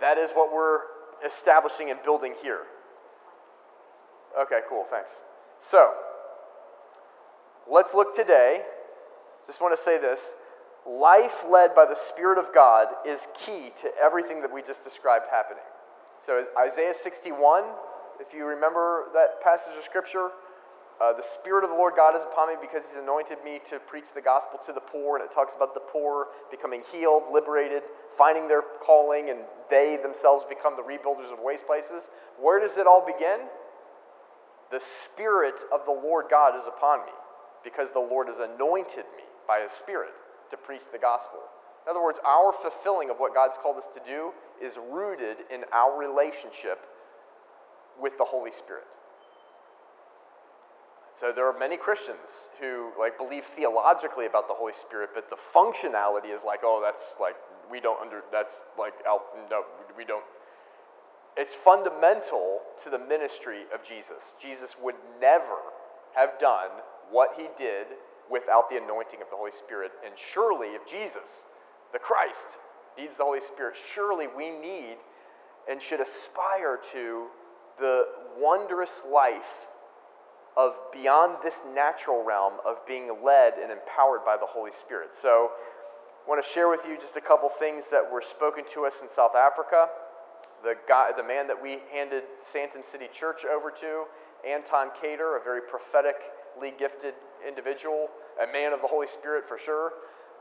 That 0.01 0.19
is 0.19 0.31
what 0.33 0.53
we're 0.53 0.81
establishing 1.25 1.91
and 1.91 2.03
building 2.03 2.35
here. 2.43 2.63
Okay, 4.41 4.61
cool, 4.69 4.85
thanks. 4.91 5.13
So, 5.61 5.93
let's 7.71 7.95
look 7.95 8.15
today. 8.15 8.63
Just 9.47 9.61
want 9.61 9.77
to 9.77 9.83
say 9.83 9.99
this 9.99 10.35
life 10.87 11.45
led 11.49 11.75
by 11.75 11.87
the 11.87 11.95
Spirit 11.95 12.39
of 12.39 12.53
God 12.53 12.89
is 13.07 13.29
key 13.35 13.71
to 13.83 13.91
everything 14.03 14.43
that 14.43 14.53
we 14.53 14.63
just 14.63 14.83
described 14.83 15.27
happening. 15.31 15.63
So, 16.27 16.45
Isaiah 16.59 16.95
61 16.95 17.65
if 18.23 18.33
you 18.33 18.47
remember 18.47 19.07
that 19.15 19.43
passage 19.43 19.77
of 19.77 19.83
Scripture, 19.83 20.31
uh, 21.01 21.13
the 21.13 21.25
Spirit 21.25 21.65
of 21.65 21.71
the 21.71 21.77
Lord 21.77 21.95
God 21.97 22.15
is 22.17 22.23
upon 22.23 22.49
me 22.49 22.55
because 22.61 22.85
He's 22.89 23.03
anointed 23.03 23.39
me 23.45 23.61
to 23.71 23.79
preach 23.81 24.05
the 24.15 24.21
gospel 24.21 24.61
to 24.67 24.73
the 24.73 24.81
poor. 24.81 25.17
And 25.17 25.25
it 25.25 25.33
talks 25.33 25.55
about 25.55 25.75
the 25.75 25.81
poor 25.81 26.29
becoming 26.51 26.83
healed, 26.93 27.25
liberated, 27.33 27.83
finding 28.17 28.49
their 28.49 28.63
calling, 28.63 29.31
and 29.31 29.41
they 29.71 29.99
themselves 30.03 30.45
become 30.49 30.77
the 30.77 30.83
rebuilders 30.83 31.33
of 31.33 31.41
waste 31.41 31.67
places. 31.67 32.11
Where 32.41 32.61
does 32.61 32.77
it 32.77 32.87
all 32.87 33.05
begin? 33.05 33.41
The 34.71 34.81
Spirit 34.81 35.61
of 35.73 35.85
the 35.87 35.93
Lord 35.93 36.27
God 36.31 36.57
is 36.57 36.67
upon 36.67 37.01
me 37.01 37.13
because 37.65 37.91
the 37.91 38.01
Lord 38.01 38.29
has 38.29 38.39
anointed 38.39 39.05
me 39.17 39.25
by 39.49 39.61
His 39.61 39.73
Spirit 39.73 40.13
to 40.51 40.57
preach 40.57 40.83
the 40.93 40.99
gospel. 40.99 41.41
In 41.87 41.91
other 41.91 42.03
words, 42.03 42.21
our 42.25 42.53
fulfilling 42.53 43.11
of 43.11 43.17
what 43.19 43.35
God's 43.35 43.57
called 43.61 43.77
us 43.77 43.89
to 43.95 44.01
do 44.07 44.33
is 44.63 44.75
rooted 44.91 45.39
in 45.53 45.65
our 45.73 45.99
relationship 45.99 46.79
with 48.01 48.17
the 48.19 48.25
Holy 48.25 48.53
Spirit. 48.53 48.85
So 51.19 51.31
there 51.35 51.47
are 51.47 51.59
many 51.59 51.77
Christians 51.77 52.51
who 52.61 52.91
like 52.99 53.19
believe 53.19 53.45
theologically 53.45 54.27
about 54.27 54.49
the 54.49 54.55
Holy 54.55 54.73
Spirit, 54.73 55.11
but 55.15 55.29
the 55.31 55.37
functionality 55.37 56.35
is 56.35 56.43
like, 56.45 56.61
oh, 56.63 56.81
that's 56.83 57.15
like 57.21 57.37
we 57.71 57.81
don't 57.81 58.01
under 58.01 58.23
that's 58.33 58.61
like 58.79 58.95
out 59.09 59.23
no 59.51 59.63
we 59.97 60.05
don't. 60.05 60.25
It's 61.37 61.55
fundamental 61.55 62.61
to 62.85 62.91
the 62.91 62.99
ministry 62.99 63.63
of 63.75 63.83
Jesus. 63.83 64.35
Jesus 64.41 64.75
would 64.83 64.97
never 65.21 65.57
have 66.15 66.39
done 66.39 66.71
what 67.11 67.31
he 67.37 67.47
did 67.57 67.87
without 68.31 68.69
the 68.69 68.77
anointing 68.77 69.21
of 69.23 69.31
the 69.31 69.37
Holy 69.37 69.53
Spirit. 69.53 69.93
And 70.05 70.15
surely, 70.17 70.69
if 70.69 70.87
Jesus, 70.87 71.47
the 71.93 71.99
Christ, 71.99 72.59
needs 72.99 73.17
the 73.17 73.25
Holy 73.25 73.41
Spirit, 73.41 73.77
surely 73.95 74.27
we 74.27 74.51
need 74.51 74.97
and 75.71 75.81
should 75.81 76.01
aspire 76.01 76.79
to 76.93 77.27
the 77.79 78.07
wondrous 78.39 79.03
life 79.11 79.67
of 80.57 80.75
beyond 80.93 81.37
this 81.43 81.63
natural 81.75 82.25
realm 82.25 82.55
of 82.67 82.85
being 82.87 83.09
led 83.25 83.55
and 83.55 83.73
empowered 83.73 84.25
by 84.25 84.37
the 84.37 84.47
Holy 84.47 84.73
Spirit. 84.73 85.17
So, 85.17 85.51
I 86.25 86.31
want 86.31 86.45
to 86.45 86.49
share 86.49 86.69
with 86.69 86.85
you 86.87 86.97
just 87.01 87.17
a 87.17 87.21
couple 87.21 87.49
things 87.49 87.91
that 87.91 88.03
were 88.13 88.23
spoken 88.23 88.63
to 88.75 88.87
us 88.87 88.95
in 89.03 89.09
South 89.09 89.35
Africa. 89.35 89.89
The 90.63 90.75
guy, 90.87 91.11
the 91.17 91.25
man 91.25 91.49
that 91.49 91.61
we 91.61 91.79
handed 91.93 92.23
Sandton 92.47 92.85
City 92.85 93.07
Church 93.13 93.45
over 93.45 93.73
to, 93.81 94.05
Anton 94.49 94.91
Cater, 95.01 95.37
a 95.37 95.43
very 95.43 95.61
prophetically 95.61 96.73
gifted 96.79 97.15
individual, 97.47 98.07
a 98.41 98.53
man 98.53 98.73
of 98.73 98.81
the 98.81 98.87
Holy 98.87 99.09
Spirit 99.09 99.49
for 99.49 99.59
sure, 99.59 99.95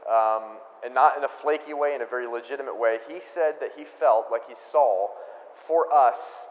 um, 0.08 0.58
and 0.86 0.94
not 0.94 1.18
in 1.18 1.24
a 1.24 1.28
flaky 1.28 1.74
way, 1.74 1.96
in 1.96 2.04
a 2.04 2.06
very 2.06 2.28
legitimate 2.28 2.80
way. 2.80 3.00
He 3.08 3.20
said 3.20 3.56
that 3.60 3.72
he 3.76 3.84
felt 3.84 4.28
like 4.32 4.48
he 4.48 4.56
saw 4.56 5.08
for 5.66 5.92
us 5.92 6.46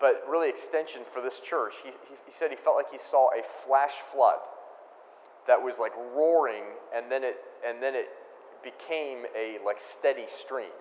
but 0.00 0.22
really 0.28 0.48
extension 0.48 1.02
for 1.12 1.20
this 1.20 1.40
church. 1.40 1.74
He, 1.82 1.90
he, 1.90 2.14
he, 2.26 2.32
said 2.32 2.50
he 2.50 2.56
felt 2.56 2.76
like 2.76 2.90
he 2.90 2.98
saw 2.98 3.30
a 3.30 3.42
flash 3.42 3.94
flood 4.12 4.38
that 5.46 5.60
was 5.60 5.74
like 5.78 5.92
roaring, 6.14 6.64
and 6.94 7.10
then 7.10 7.24
it 7.24 7.36
and 7.66 7.82
then 7.82 7.94
it 7.94 8.08
became 8.62 9.24
a 9.36 9.58
like 9.64 9.80
steady 9.80 10.26
stream. 10.26 10.74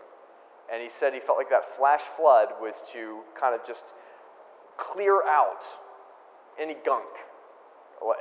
And 0.72 0.84
he 0.84 0.90
said 0.90 1.14
he 1.14 1.20
felt 1.20 1.38
like 1.38 1.50
that 1.50 1.78
flash 1.78 2.02
flood 2.18 2.50
was 2.62 2.76
to 2.94 3.22
kind 3.40 3.56
of 3.56 3.66
just 3.66 3.86
clear 4.78 5.24
out 5.26 5.64
any 6.60 6.76
gunk, 6.86 7.06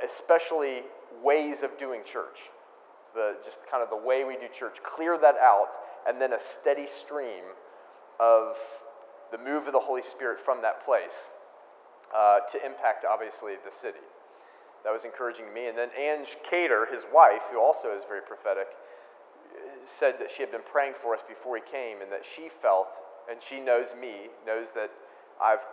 especially 0.05 0.83
ways 1.23 1.61
of 1.61 1.77
doing 1.77 2.01
church. 2.05 2.39
The, 3.15 3.35
just 3.43 3.59
kind 3.69 3.81
of 3.81 3.89
the 3.89 3.97
way 3.97 4.23
we 4.23 4.35
do 4.35 4.47
church, 4.53 4.77
clear 4.83 5.17
that 5.17 5.35
out, 5.41 5.69
and 6.07 6.21
then 6.21 6.33
a 6.33 6.39
steady 6.39 6.85
stream 6.85 7.43
of 8.19 8.55
the 9.31 9.37
move 9.37 9.67
of 9.67 9.73
the 9.73 9.79
Holy 9.79 10.01
Spirit 10.01 10.39
from 10.39 10.61
that 10.61 10.85
place 10.85 11.29
uh, 12.15 12.39
to 12.51 12.65
impact, 12.65 13.05
obviously, 13.09 13.53
the 13.65 13.71
city. 13.71 14.03
That 14.83 14.93
was 14.93 15.03
encouraging 15.03 15.45
to 15.47 15.51
me. 15.51 15.67
And 15.67 15.77
then 15.77 15.89
Ange 15.97 16.37
Cater, 16.49 16.87
his 16.91 17.05
wife, 17.13 17.41
who 17.51 17.59
also 17.59 17.89
is 17.91 18.03
very 18.07 18.21
prophetic, 18.21 18.67
said 19.85 20.15
that 20.19 20.29
she 20.31 20.41
had 20.41 20.51
been 20.51 20.65
praying 20.71 20.93
for 21.01 21.13
us 21.13 21.21
before 21.27 21.55
he 21.57 21.63
came 21.69 22.01
and 22.01 22.11
that 22.11 22.23
she 22.23 22.49
felt, 22.61 22.87
and 23.29 23.41
she 23.41 23.59
knows 23.59 23.87
me, 23.99 24.29
knows 24.45 24.67
that 24.75 24.91
I've 25.41 25.65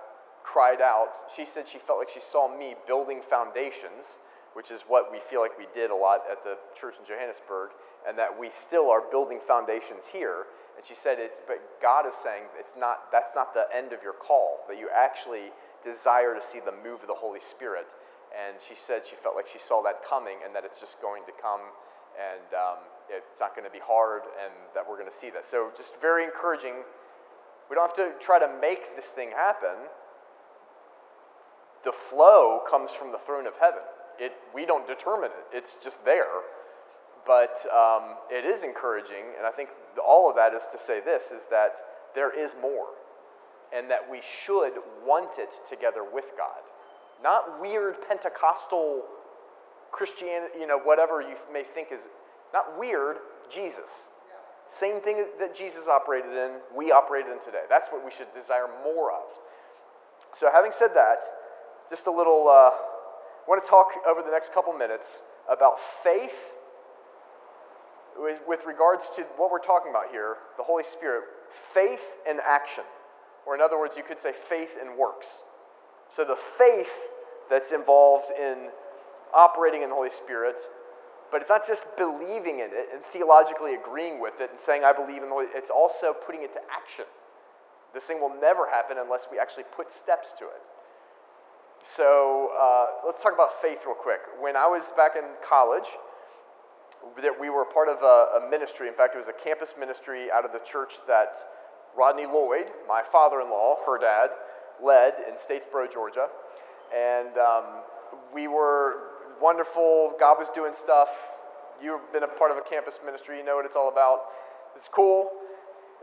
cried 0.43 0.81
out. 0.81 1.31
She 1.35 1.45
said 1.45 1.67
she 1.67 1.79
felt 1.79 1.99
like 1.99 2.11
she 2.11 2.21
saw 2.21 2.49
me 2.49 2.75
building 2.87 3.21
foundations, 3.23 4.19
which 4.55 4.71
is 4.71 4.83
what 4.87 5.11
we 5.11 5.19
feel 5.19 5.41
like 5.41 5.59
we 5.59 5.67
did 5.75 5.91
a 5.91 5.95
lot 5.95 6.23
at 6.31 6.45
the 6.45 6.57
church 6.79 6.95
in 6.99 7.05
Johannesburg, 7.05 7.71
and 8.07 8.17
that 8.19 8.39
we 8.39 8.51
still 8.51 8.91
are 8.91 9.03
building 9.11 9.41
foundations 9.47 10.05
here. 10.13 10.47
And 10.77 10.85
she 10.85 10.95
said, 10.95 11.19
it's, 11.19 11.41
but 11.47 11.63
God 11.81 12.07
is 12.07 12.15
saying 12.15 12.51
it's 12.59 12.75
not, 12.77 13.13
that's 13.13 13.35
not 13.35 13.55
the 13.55 13.67
end 13.75 13.93
of 13.93 14.03
your 14.03 14.15
call, 14.15 14.67
that 14.69 14.79
you 14.79 14.89
actually 14.95 15.55
desire 15.85 16.35
to 16.35 16.43
see 16.43 16.59
the 16.59 16.75
move 16.83 17.01
of 17.03 17.09
the 17.09 17.19
Holy 17.19 17.41
Spirit. 17.41 17.95
And 18.35 18.59
she 18.59 18.75
said 18.75 19.07
she 19.07 19.15
felt 19.15 19.37
like 19.37 19.47
she 19.47 19.63
saw 19.63 19.83
that 19.83 20.03
coming 20.03 20.43
and 20.45 20.55
that 20.55 20.65
it's 20.65 20.81
just 20.81 21.01
going 21.01 21.23
to 21.27 21.33
come 21.41 21.63
and 22.19 22.47
um, 22.55 22.79
it's 23.11 23.39
not 23.39 23.55
going 23.55 23.67
to 23.67 23.71
be 23.71 23.83
hard 23.83 24.23
and 24.43 24.53
that 24.75 24.83
we're 24.83 24.99
going 24.99 25.11
to 25.11 25.17
see 25.17 25.31
that. 25.31 25.47
So, 25.47 25.71
just 25.77 26.01
very 26.01 26.25
encouraging. 26.25 26.83
We 27.71 27.75
don't 27.75 27.87
have 27.87 27.99
to 27.99 28.13
try 28.25 28.39
to 28.39 28.51
make 28.61 28.97
this 28.97 29.07
thing 29.07 29.31
happen. 29.31 29.91
The 31.85 31.93
flow 31.93 32.61
comes 32.69 32.91
from 32.93 33.13
the 33.13 33.19
throne 33.19 33.47
of 33.47 33.55
heaven. 33.61 33.83
It, 34.19 34.33
we 34.55 34.65
don't 34.65 34.87
determine 34.87 35.31
it, 35.31 35.57
it's 35.57 35.77
just 35.83 36.05
there. 36.05 36.43
But 37.27 37.57
um, 37.75 38.17
it 38.31 38.45
is 38.45 38.63
encouraging, 38.63 39.25
and 39.39 39.47
I 39.47 39.51
think 39.51 39.71
all 40.05 40.29
of 40.29 40.37
that 40.37 40.53
is 40.53 40.63
to 40.73 40.79
say 40.79 41.01
this 41.01 41.31
is 41.31 41.47
that 41.51 41.73
there 42.15 42.39
is 42.39 42.55
more, 42.61 42.87
and 43.75 43.91
that 43.91 44.09
we 44.11 44.21
should 44.21 44.73
want 45.07 45.39
it 45.39 45.55
together 45.69 46.05
with 46.05 46.33
God. 46.37 46.61
Not 47.23 47.61
weird 47.61 47.97
Pentecostal 48.07 49.05
Christianity, 49.91 50.59
you 50.61 50.67
know, 50.67 50.79
whatever 50.79 51.23
you 51.23 51.37
may 51.53 51.63
think 51.63 51.89
is 51.93 52.03
not 52.53 52.79
weird, 52.79 53.17
Jesus. 53.51 54.09
Same 54.69 55.01
thing 55.01 55.25
that 55.39 55.55
Jesus 55.55 55.89
operated 55.89 56.33
in, 56.33 56.53
we 56.75 56.91
operate 56.91 57.27
in 57.27 57.39
today. 57.45 57.65
That's 57.69 57.89
what 57.89 58.05
we 58.05 58.11
should 58.11 58.33
desire 58.33 58.67
more 58.85 59.13
of. 59.13 59.39
So, 60.35 60.51
having 60.53 60.73
said 60.73 60.91
that, 60.95 61.19
just 61.89 62.07
a 62.07 62.11
little, 62.11 62.49
uh, 62.49 62.71
I 62.71 63.47
want 63.47 63.63
to 63.63 63.69
talk 63.69 63.93
over 64.09 64.23
the 64.23 64.31
next 64.31 64.53
couple 64.53 64.73
minutes 64.73 65.23
about 65.49 65.79
faith 66.03 66.53
with, 68.19 68.41
with 68.47 68.65
regards 68.67 69.11
to 69.17 69.23
what 69.37 69.51
we're 69.51 69.59
talking 69.59 69.91
about 69.91 70.11
here, 70.11 70.37
the 70.57 70.63
Holy 70.63 70.85
Spirit, 70.85 71.25
faith 71.73 72.19
and 72.29 72.41
action. 72.41 72.85
Or, 73.47 73.55
in 73.55 73.61
other 73.61 73.79
words, 73.79 73.97
you 73.97 74.03
could 74.03 74.21
say 74.21 74.33
faith 74.33 74.77
and 74.81 74.97
works. 74.97 75.27
So, 76.17 76.25
the 76.25 76.37
faith 76.37 77.09
that's 77.51 77.73
involved 77.73 78.31
in 78.31 78.71
operating 79.35 79.83
in 79.83 79.91
the 79.91 79.95
Holy 79.95 80.11
Spirit, 80.11 80.57
but 81.31 81.41
it's 81.41 81.51
not 81.51 81.67
just 81.67 81.85
believing 81.97 82.61
in 82.61 82.71
it 82.73 82.89
and 82.95 83.05
theologically 83.05 83.75
agreeing 83.75 84.21
with 84.21 84.41
it 84.41 84.51
and 84.51 84.61
saying, 84.61 84.85
I 84.85 84.93
believe 84.93 85.23
in 85.23 85.29
the 85.29 85.35
Holy 85.35 85.47
it's 85.55 85.71
also 85.71 86.15
putting 86.15 86.43
it 86.43 86.53
to 86.55 86.61
action. 86.73 87.05
This 87.93 88.05
thing 88.05 88.21
will 88.21 88.35
never 88.41 88.69
happen 88.71 88.97
unless 88.99 89.27
we 89.31 89.39
actually 89.39 89.65
put 89.75 89.93
steps 89.93 90.33
to 90.39 90.45
it. 90.45 90.65
So, 91.85 92.51
uh, 92.59 93.07
let's 93.07 93.23
talk 93.23 93.35
about 93.35 93.61
faith 93.61 93.81
real 93.85 93.95
quick. 93.95 94.21
When 94.41 94.57
I 94.57 94.67
was 94.67 94.85
back 94.97 95.17
in 95.17 95.25
college, 95.47 95.89
that 97.23 97.39
we 97.39 97.51
were 97.51 97.65
part 97.65 97.89
of 97.89 98.03
a, 98.03 98.47
a, 98.47 98.51
ministry. 98.51 98.89
In 98.89 98.95
fact, 98.95 99.15
it 99.15 99.19
was 99.19 99.29
a 99.29 99.45
campus 99.45 99.75
ministry 99.79 100.29
out 100.33 100.45
of 100.45 100.53
the 100.53 100.61
church 100.61 100.95
that 101.07 101.35
Rodney 101.97 102.27
Lloyd, 102.27 102.67
my 102.89 103.03
father 103.11 103.41
in 103.41 103.51
law, 103.51 103.77
her 103.87 103.99
dad, 103.99 104.31
led 104.83 105.15
in 105.29 105.35
Statesboro, 105.35 105.93
Georgia. 105.93 106.29
And 106.95 107.39
um, 107.39 107.65
we 108.33 108.49
were 108.49 109.15
wonderful. 109.41 110.15
God 110.19 110.39
was 110.39 110.49
doing 110.55 110.73
stuff. 110.75 111.09
You've 111.83 112.13
been 112.13 112.23
a 112.23 112.29
part 112.29 112.51
of 112.51 112.57
a 112.57 112.63
campus 112.63 112.99
ministry, 113.05 113.39
you 113.39 113.45
know 113.45 113.57
what 113.57 113.67
it's 113.67 113.77
all 113.77 113.91
about. 113.91 114.27
It's 114.77 114.89
cool. 114.89 115.31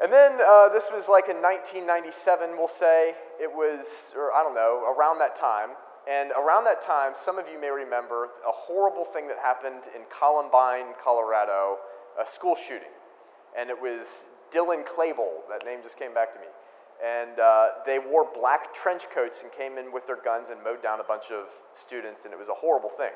And 0.02 0.12
then 0.12 0.40
uh, 0.42 0.70
this 0.70 0.86
was 0.92 1.08
like 1.08 1.30
in 1.30 1.38
1997, 1.38 2.58
we'll 2.58 2.68
say. 2.68 3.14
It 3.40 3.52
was, 3.52 3.86
or 4.16 4.34
I 4.34 4.44
don't 4.44 4.56
know, 4.56 4.84
around 4.98 5.20
that 5.20 5.36
time. 5.40 5.70
And 6.10 6.32
around 6.32 6.66
that 6.66 6.82
time, 6.82 7.14
some 7.14 7.38
of 7.38 7.46
you 7.48 7.60
may 7.62 7.70
remember 7.70 8.30
a 8.48 8.52
horrible 8.52 9.06
thing 9.06 9.28
that 9.28 9.38
happened 9.38 9.84
in 9.96 10.02
Columbine, 10.10 10.94
Colorado, 11.04 11.78
a 12.20 12.30
school 12.30 12.56
shooting. 12.56 12.92
And 13.58 13.70
it 13.70 13.80
was 13.80 14.08
Dylan 14.52 14.84
Klebold, 14.86 15.48
that 15.50 15.66
name 15.66 15.80
just 15.84 15.98
came 15.98 16.14
back 16.14 16.34
to 16.34 16.40
me. 16.40 16.48
And 17.04 17.40
uh, 17.40 17.68
they 17.86 18.00
wore 18.00 18.28
black 18.34 18.74
trench 18.74 19.04
coats 19.14 19.40
and 19.42 19.52
came 19.52 19.78
in 19.78 19.92
with 19.92 20.06
their 20.06 20.22
guns 20.22 20.50
and 20.50 20.64
mowed 20.64 20.84
down 20.84 21.00
a 21.00 21.04
bunch 21.04 21.32
of 21.32 21.48
students, 21.74 22.26
and 22.26 22.34
it 22.34 22.38
was 22.38 22.50
a 22.50 22.54
horrible 22.54 22.92
thing. 22.98 23.14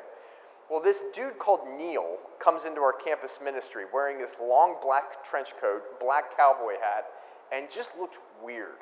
Well, 0.70 0.82
this 0.82 0.98
dude 1.13 1.38
called 1.38 1.62
Neil 1.77 2.18
comes 2.39 2.65
into 2.65 2.82
our 2.82 2.94
campus 2.94 3.39
ministry 3.44 3.86
wearing 3.94 4.18
this 4.18 4.36
long 4.42 4.77
black 4.82 5.24
trench 5.24 5.54
coat, 5.62 5.84
black 6.00 6.36
cowboy 6.36 6.74
hat, 6.82 7.06
and 7.54 7.70
just 7.70 7.92
looked 8.00 8.18
weird. 8.44 8.82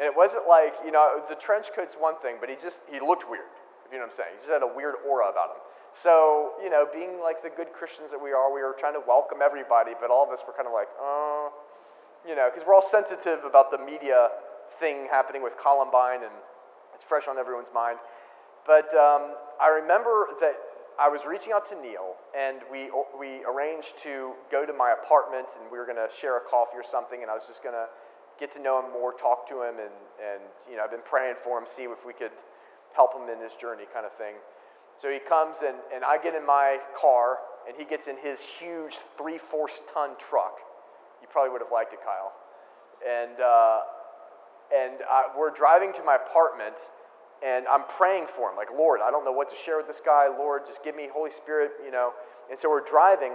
And 0.00 0.08
it 0.08 0.16
wasn't 0.16 0.48
like, 0.48 0.72
you 0.82 0.90
know, 0.90 1.20
the 1.28 1.36
trench 1.36 1.66
coat's 1.76 1.92
one 1.92 2.16
thing, 2.24 2.36
but 2.40 2.48
he 2.48 2.56
just, 2.56 2.80
he 2.90 3.00
looked 3.00 3.28
weird, 3.28 3.52
if 3.84 3.92
you 3.92 4.00
know 4.00 4.08
what 4.08 4.16
I'm 4.16 4.16
saying. 4.16 4.32
He 4.32 4.38
just 4.40 4.48
had 4.48 4.64
a 4.64 4.72
weird 4.72 4.96
aura 5.04 5.28
about 5.28 5.60
him. 5.60 5.62
So, 5.92 6.56
you 6.64 6.70
know, 6.70 6.88
being 6.88 7.20
like 7.20 7.42
the 7.42 7.50
good 7.50 7.74
Christians 7.76 8.10
that 8.10 8.16
we 8.16 8.32
are, 8.32 8.48
we 8.48 8.64
were 8.64 8.74
trying 8.80 8.94
to 8.94 9.04
welcome 9.06 9.44
everybody, 9.44 9.92
but 10.00 10.08
all 10.08 10.24
of 10.24 10.32
us 10.32 10.40
were 10.46 10.54
kind 10.54 10.66
of 10.66 10.72
like, 10.72 10.88
oh, 10.98 11.52
you 12.26 12.34
know, 12.34 12.48
because 12.48 12.66
we're 12.66 12.74
all 12.74 12.80
sensitive 12.80 13.44
about 13.44 13.70
the 13.70 13.76
media 13.76 14.32
thing 14.78 15.04
happening 15.10 15.42
with 15.42 15.60
Columbine, 15.60 16.24
and 16.24 16.32
it's 16.94 17.04
fresh 17.04 17.28
on 17.28 17.36
everyone's 17.36 17.68
mind. 17.74 17.98
But 18.66 18.88
um, 18.96 19.36
I 19.60 19.68
remember 19.68 20.28
that 20.40 20.56
I 20.98 21.08
was 21.08 21.28
reaching 21.28 21.52
out 21.52 21.68
to 21.68 21.76
Neil, 21.76 22.16
and 22.32 22.64
we, 22.72 22.88
we 23.18 23.44
arranged 23.44 24.00
to 24.04 24.32
go 24.50 24.64
to 24.64 24.72
my 24.72 24.96
apartment, 24.96 25.48
and 25.60 25.70
we 25.70 25.76
were 25.76 25.84
going 25.86 26.00
to 26.00 26.08
share 26.08 26.36
a 26.36 26.44
coffee 26.48 26.76
or 26.76 26.84
something, 26.84 27.20
and 27.20 27.30
I 27.30 27.34
was 27.34 27.44
just 27.46 27.62
going 27.62 27.74
to 27.74 27.84
get 28.40 28.52
to 28.54 28.60
know 28.60 28.82
him 28.82 28.90
more, 28.90 29.12
talk 29.12 29.46
to 29.50 29.62
him, 29.62 29.76
and, 29.76 29.94
and 30.18 30.40
you 30.68 30.76
know, 30.76 30.82
I've 30.82 30.90
been 30.90 31.04
praying 31.04 31.36
for 31.44 31.58
him, 31.58 31.64
see 31.68 31.82
if 31.82 32.04
we 32.04 32.14
could 32.14 32.32
help 32.96 33.14
him 33.14 33.28
in 33.28 33.40
his 33.40 33.54
journey 33.54 33.84
kind 33.92 34.06
of 34.06 34.12
thing. 34.16 34.34
So 34.96 35.10
he 35.10 35.18
comes, 35.18 35.58
and, 35.64 35.76
and 35.94 36.04
I 36.04 36.18
get 36.18 36.34
in 36.34 36.44
my 36.44 36.78
car, 36.98 37.38
and 37.68 37.76
he 37.76 37.84
gets 37.84 38.08
in 38.08 38.16
his 38.16 38.40
huge 38.40 38.96
three-fourths 39.16 39.80
ton 39.92 40.10
truck. 40.18 40.58
You 41.22 41.28
probably 41.30 41.52
would 41.52 41.60
have 41.60 41.72
liked 41.72 41.92
it, 41.92 42.00
Kyle. 42.04 42.32
And, 43.06 43.40
uh, 43.40 43.80
and 44.74 44.94
I, 45.08 45.24
we're 45.38 45.52
driving 45.52 45.92
to 45.94 46.02
my 46.02 46.16
apartment, 46.16 46.76
and 47.44 47.66
I'm 47.68 47.84
praying 47.84 48.26
for 48.28 48.50
him, 48.50 48.56
like, 48.56 48.68
Lord, 48.76 49.00
I 49.04 49.10
don't 49.10 49.24
know 49.24 49.32
what 49.32 49.48
to 49.50 49.56
share 49.56 49.76
with 49.76 49.86
this 49.86 50.00
guy. 50.04 50.28
Lord, 50.28 50.66
just 50.66 50.84
give 50.84 50.96
me 50.96 51.08
Holy 51.12 51.30
Spirit, 51.30 51.72
you 51.84 51.90
know. 51.90 52.12
And 52.50 52.58
so 52.58 52.68
we're 52.68 52.84
driving, 52.84 53.32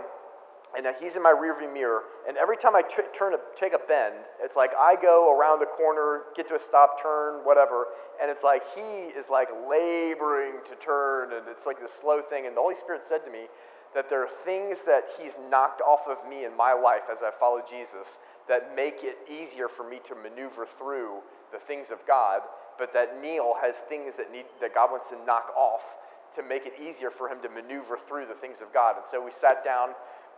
and 0.77 0.85
he's 0.99 1.15
in 1.15 1.23
my 1.23 1.31
rearview 1.31 1.71
mirror. 1.71 2.03
And 2.27 2.37
every 2.37 2.57
time 2.57 2.75
I 2.75 2.81
t- 2.81 3.03
turn 3.13 3.31
to 3.31 3.39
take 3.57 3.73
a 3.73 3.79
bend, 3.87 4.15
it's 4.41 4.55
like 4.55 4.71
I 4.77 4.95
go 5.01 5.37
around 5.37 5.59
the 5.59 5.65
corner, 5.65 6.23
get 6.35 6.47
to 6.49 6.55
a 6.55 6.59
stop, 6.59 7.01
turn, 7.01 7.45
whatever, 7.45 7.87
and 8.21 8.29
it's 8.29 8.43
like 8.43 8.63
he 8.75 9.11
is 9.15 9.29
like 9.29 9.49
laboring 9.69 10.55
to 10.69 10.75
turn, 10.75 11.33
and 11.33 11.47
it's 11.47 11.65
like 11.65 11.79
this 11.79 11.91
slow 11.99 12.21
thing. 12.21 12.45
And 12.45 12.55
the 12.55 12.61
Holy 12.61 12.75
Spirit 12.75 13.01
said 13.07 13.25
to 13.25 13.31
me 13.31 13.47
that 13.93 14.09
there 14.09 14.21
are 14.21 14.29
things 14.43 14.83
that 14.85 15.05
he's 15.19 15.37
knocked 15.49 15.81
off 15.81 16.07
of 16.07 16.17
me 16.29 16.45
in 16.45 16.55
my 16.55 16.73
life 16.73 17.03
as 17.11 17.19
I 17.21 17.31
follow 17.31 17.61
Jesus 17.67 18.17
that 18.47 18.75
make 18.75 18.99
it 19.01 19.17
easier 19.29 19.67
for 19.67 19.89
me 19.89 19.99
to 20.07 20.15
maneuver 20.15 20.65
through 20.65 21.19
the 21.51 21.59
things 21.59 21.89
of 21.91 22.05
God 22.05 22.41
but 22.77 22.93
that 22.93 23.21
Neil 23.21 23.53
has 23.61 23.77
things 23.77 24.15
that, 24.15 24.31
need, 24.31 24.45
that 24.61 24.73
God 24.73 24.91
wants 24.91 25.09
to 25.09 25.17
knock 25.25 25.53
off 25.55 25.97
to 26.35 26.43
make 26.43 26.65
it 26.65 26.73
easier 26.81 27.09
for 27.09 27.29
him 27.29 27.39
to 27.41 27.49
maneuver 27.49 27.97
through 27.97 28.25
the 28.27 28.33
things 28.33 28.59
of 28.59 28.73
God. 28.73 28.97
And 28.97 29.05
so 29.09 29.23
we 29.23 29.31
sat 29.31 29.63
down 29.63 29.95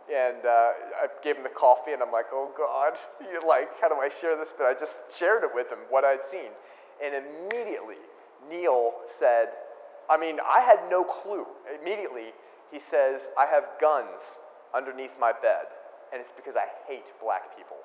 and 0.08 0.44
uh, 0.44 0.72
I 1.02 1.06
gave 1.22 1.36
him 1.36 1.42
the 1.42 1.50
coffee, 1.50 1.92
and 1.92 2.02
I'm 2.02 2.12
like, 2.12 2.26
oh 2.32 2.50
God, 2.56 2.98
you 3.20 3.46
like, 3.46 3.68
how 3.80 3.88
do 3.88 3.96
I 3.96 4.08
share 4.20 4.36
this? 4.36 4.52
But 4.56 4.66
I 4.66 4.74
just 4.74 5.00
shared 5.16 5.44
it 5.44 5.50
with 5.54 5.70
him, 5.70 5.78
what 5.90 6.04
I'd 6.04 6.24
seen. 6.24 6.50
And 7.04 7.14
immediately, 7.14 8.00
Neil 8.48 8.92
said, 9.18 9.48
I 10.10 10.16
mean, 10.16 10.38
I 10.40 10.60
had 10.60 10.80
no 10.90 11.04
clue. 11.04 11.46
Immediately, 11.80 12.32
he 12.72 12.78
says, 12.78 13.28
I 13.38 13.46
have 13.46 13.64
guns 13.80 14.20
underneath 14.74 15.12
my 15.20 15.32
bed, 15.32 15.66
and 16.12 16.20
it's 16.20 16.32
because 16.34 16.56
I 16.56 16.66
hate 16.86 17.12
black 17.20 17.56
people. 17.56 17.76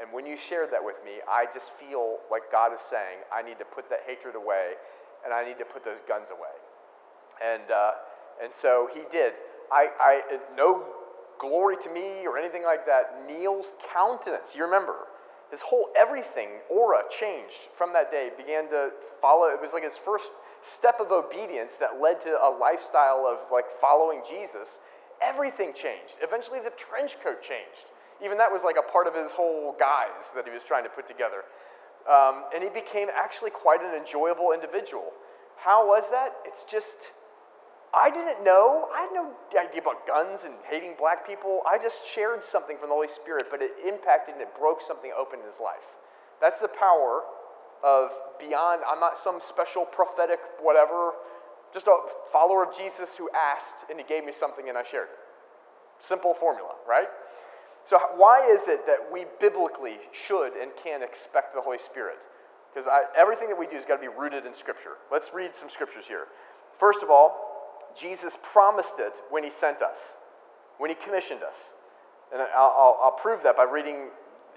And 0.00 0.12
when 0.12 0.24
you 0.24 0.36
shared 0.36 0.70
that 0.72 0.84
with 0.84 0.96
me, 1.04 1.18
I 1.28 1.46
just 1.52 1.70
feel 1.72 2.18
like 2.30 2.52
God 2.52 2.72
is 2.72 2.80
saying, 2.80 3.18
I 3.34 3.42
need 3.42 3.58
to 3.58 3.64
put 3.64 3.90
that 3.90 4.00
hatred 4.06 4.36
away 4.36 4.78
and 5.24 5.34
I 5.34 5.44
need 5.44 5.58
to 5.58 5.64
put 5.64 5.84
those 5.84 5.98
guns 6.06 6.30
away. 6.30 6.54
And, 7.42 7.70
uh, 7.70 7.90
and 8.42 8.54
so 8.54 8.88
he 8.94 9.02
did. 9.10 9.32
I, 9.72 9.88
I, 9.98 10.38
no 10.56 10.84
glory 11.38 11.76
to 11.82 11.90
me 11.90 12.26
or 12.26 12.38
anything 12.38 12.64
like 12.64 12.86
that. 12.86 13.24
Neil's 13.26 13.72
countenance, 13.92 14.54
you 14.54 14.64
remember, 14.64 15.06
his 15.50 15.60
whole 15.60 15.88
everything, 15.96 16.48
aura 16.70 17.02
changed 17.08 17.68
from 17.76 17.92
that 17.94 18.10
day, 18.10 18.30
began 18.36 18.68
to 18.68 18.90
follow. 19.20 19.46
It 19.48 19.60
was 19.60 19.72
like 19.72 19.84
his 19.84 19.96
first 19.96 20.30
step 20.62 21.00
of 21.00 21.10
obedience 21.10 21.72
that 21.80 22.00
led 22.00 22.20
to 22.22 22.30
a 22.30 22.50
lifestyle 22.50 23.26
of 23.26 23.50
like 23.50 23.64
following 23.80 24.20
Jesus. 24.28 24.78
Everything 25.22 25.72
changed. 25.72 26.16
Eventually, 26.22 26.60
the 26.60 26.70
trench 26.76 27.18
coat 27.20 27.40
changed. 27.40 27.90
Even 28.22 28.36
that 28.38 28.52
was 28.52 28.62
like 28.62 28.76
a 28.78 28.82
part 28.82 29.06
of 29.06 29.14
his 29.14 29.32
whole 29.32 29.74
guise 29.78 30.30
that 30.34 30.44
he 30.44 30.52
was 30.52 30.62
trying 30.62 30.84
to 30.84 30.90
put 30.90 31.06
together. 31.06 31.44
Um, 32.10 32.44
and 32.54 32.62
he 32.62 32.70
became 32.70 33.08
actually 33.14 33.50
quite 33.50 33.80
an 33.82 33.94
enjoyable 33.94 34.52
individual. 34.52 35.12
How 35.56 35.86
was 35.86 36.04
that? 36.10 36.34
It's 36.44 36.64
just, 36.64 37.12
I 37.94 38.10
didn't 38.10 38.44
know. 38.44 38.88
I 38.94 39.02
had 39.02 39.10
no 39.12 39.32
idea 39.58 39.80
about 39.80 40.06
guns 40.06 40.44
and 40.44 40.54
hating 40.68 40.94
black 40.98 41.26
people. 41.26 41.62
I 41.68 41.78
just 41.78 42.06
shared 42.06 42.44
something 42.44 42.76
from 42.78 42.90
the 42.90 42.94
Holy 42.94 43.08
Spirit, 43.08 43.46
but 43.50 43.62
it 43.62 43.72
impacted 43.86 44.34
and 44.34 44.42
it 44.42 44.54
broke 44.58 44.82
something 44.82 45.10
open 45.18 45.40
in 45.40 45.46
his 45.46 45.58
life. 45.58 45.96
That's 46.40 46.60
the 46.60 46.68
power 46.68 47.22
of 47.82 48.10
beyond, 48.38 48.82
I'm 48.86 49.00
not 49.00 49.18
some 49.18 49.40
special 49.40 49.84
prophetic 49.84 50.38
whatever, 50.60 51.12
just 51.72 51.86
a 51.86 51.96
follower 52.30 52.64
of 52.64 52.76
Jesus 52.76 53.16
who 53.16 53.28
asked 53.30 53.84
and 53.90 53.98
he 53.98 54.04
gave 54.04 54.24
me 54.24 54.32
something 54.32 54.68
and 54.68 54.76
I 54.76 54.82
shared 54.82 55.08
it. 55.08 55.18
Simple 55.98 56.34
formula, 56.34 56.74
right? 56.88 57.08
So, 57.88 57.98
why 58.16 58.46
is 58.50 58.68
it 58.68 58.86
that 58.86 58.98
we 59.10 59.24
biblically 59.40 59.96
should 60.12 60.52
and 60.60 60.70
can 60.76 61.02
expect 61.02 61.54
the 61.54 61.60
Holy 61.60 61.78
Spirit? 61.78 62.18
Because 62.72 62.88
everything 63.16 63.48
that 63.48 63.58
we 63.58 63.66
do 63.66 63.76
has 63.76 63.86
got 63.86 63.96
to 63.96 64.00
be 64.00 64.08
rooted 64.08 64.44
in 64.44 64.54
Scripture. 64.54 64.98
Let's 65.10 65.32
read 65.32 65.54
some 65.54 65.70
scriptures 65.70 66.04
here. 66.06 66.26
First 66.78 67.02
of 67.02 67.10
all, 67.10 67.47
Jesus 67.96 68.38
promised 68.42 68.98
it 68.98 69.14
when 69.30 69.44
he 69.44 69.50
sent 69.50 69.82
us, 69.82 70.16
when 70.78 70.90
he 70.90 70.96
commissioned 70.96 71.42
us. 71.42 71.74
And 72.32 72.42
I'll, 72.42 72.74
I'll, 72.76 72.98
I'll 73.02 73.18
prove 73.20 73.42
that 73.42 73.56
by 73.56 73.64
reading 73.64 74.08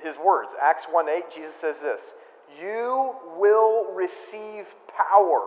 his 0.03 0.17
words. 0.17 0.53
Acts 0.61 0.85
1 0.89 1.07
8, 1.09 1.23
Jesus 1.33 1.53
says 1.53 1.79
this 1.79 2.13
You 2.59 3.15
will 3.38 3.93
receive 3.93 4.75
power 4.88 5.41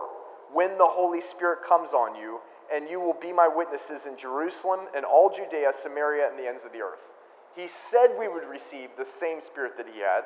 when 0.53 0.77
the 0.77 0.85
Holy 0.85 1.21
Spirit 1.21 1.59
comes 1.67 1.91
on 1.91 2.15
you, 2.15 2.39
and 2.73 2.89
you 2.89 2.99
will 2.99 3.15
be 3.19 3.31
my 3.31 3.47
witnesses 3.47 4.05
in 4.05 4.17
Jerusalem 4.17 4.81
and 4.95 5.05
all 5.05 5.29
Judea, 5.29 5.71
Samaria, 5.73 6.29
and 6.29 6.39
the 6.39 6.47
ends 6.47 6.63
of 6.63 6.71
the 6.71 6.79
earth. 6.79 7.01
He 7.55 7.67
said 7.67 8.15
we 8.19 8.27
would 8.27 8.45
receive 8.45 8.89
the 8.97 9.05
same 9.05 9.41
spirit 9.41 9.77
that 9.77 9.87
he 9.91 9.99
had. 9.99 10.23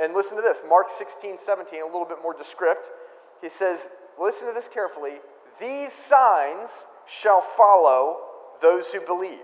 And 0.00 0.14
listen 0.14 0.36
to 0.36 0.42
this 0.42 0.60
Mark 0.68 0.88
16, 0.90 1.38
17, 1.38 1.82
a 1.82 1.86
little 1.86 2.04
bit 2.04 2.18
more 2.22 2.34
descript. 2.34 2.90
He 3.40 3.48
says, 3.48 3.86
Listen 4.20 4.48
to 4.48 4.52
this 4.52 4.68
carefully. 4.72 5.16
These 5.60 5.92
signs 5.92 6.84
shall 7.06 7.40
follow 7.40 8.18
those 8.60 8.92
who 8.92 9.00
believe. 9.00 9.38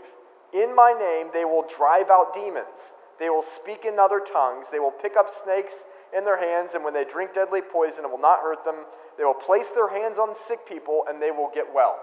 In 0.53 0.75
my 0.75 0.92
name 0.92 1.29
they 1.33 1.44
will 1.44 1.64
drive 1.77 2.11
out 2.11 2.35
demons. 2.35 2.92
They 3.18 3.31
will 3.31 3.42
speak 3.42 3.85
in 3.85 3.98
other 3.98 4.20
tongues. 4.20 4.66
They 4.70 4.81
will 4.81 4.90
pick 4.90 5.16
up 5.16 5.31
snakes 5.31 5.85
in 6.16 6.25
their 6.25 6.38
hands, 6.38 6.75
and 6.75 6.85
when 6.85 6.92
they 6.92 7.05
drink 7.05 7.35
deadly 7.35 7.61
poison, 7.62 8.05
it 8.05 8.11
will 8.11 8.18
not 8.18 8.40
hurt 8.40 8.64
them. 8.64 8.75
They 9.16 9.25
will 9.25 9.35
place 9.35 9.70
their 9.70 9.88
hands 9.88 10.18
on 10.18 10.35
sick 10.35 10.66
people, 10.68 11.05
and 11.09 11.22
they 11.22 11.31
will 11.31 11.51
get 11.55 11.66
well. 11.72 12.01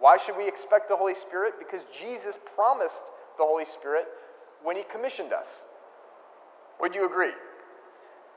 Why 0.00 0.16
should 0.16 0.36
we 0.36 0.48
expect 0.48 0.88
the 0.88 0.96
Holy 0.96 1.14
Spirit? 1.14 1.54
Because 1.58 1.82
Jesus 1.92 2.36
promised 2.54 3.04
the 3.38 3.44
Holy 3.44 3.64
Spirit 3.64 4.06
when 4.62 4.76
He 4.76 4.82
commissioned 4.82 5.32
us. 5.32 5.64
Would 6.80 6.94
you 6.94 7.06
agree? 7.06 7.32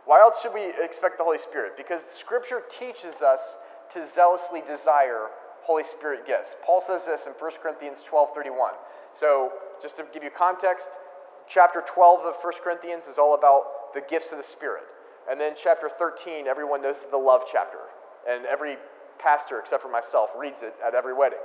Why 0.05 0.21
else 0.21 0.41
should 0.41 0.53
we 0.53 0.73
expect 0.81 1.17
the 1.17 1.23
Holy 1.23 1.37
Spirit? 1.37 1.73
Because 1.77 2.01
Scripture 2.09 2.63
teaches 2.69 3.21
us 3.21 3.57
to 3.93 4.05
zealously 4.05 4.61
desire 4.67 5.27
Holy 5.63 5.83
Spirit 5.83 6.25
gifts. 6.25 6.55
Paul 6.65 6.81
says 6.81 7.05
this 7.05 7.25
in 7.25 7.33
1 7.33 7.51
Corinthians 7.61 8.03
12 8.03 8.29
31. 8.33 8.73
So, 9.13 9.51
just 9.81 9.97
to 9.97 10.05
give 10.13 10.23
you 10.23 10.29
context, 10.29 10.89
chapter 11.47 11.83
12 11.85 12.21
of 12.21 12.35
1 12.41 12.53
Corinthians 12.63 13.05
is 13.05 13.17
all 13.17 13.35
about 13.35 13.93
the 13.93 14.01
gifts 14.09 14.31
of 14.31 14.37
the 14.37 14.43
Spirit. 14.43 14.83
And 15.29 15.39
then 15.39 15.53
chapter 15.55 15.89
13, 15.89 16.47
everyone 16.47 16.81
knows 16.81 17.05
the 17.09 17.17
love 17.17 17.43
chapter. 17.51 17.79
And 18.27 18.45
every 18.45 18.77
pastor, 19.19 19.59
except 19.59 19.81
for 19.81 19.91
myself, 19.91 20.29
reads 20.37 20.63
it 20.63 20.73
at 20.85 20.95
every 20.95 21.13
wedding. 21.13 21.39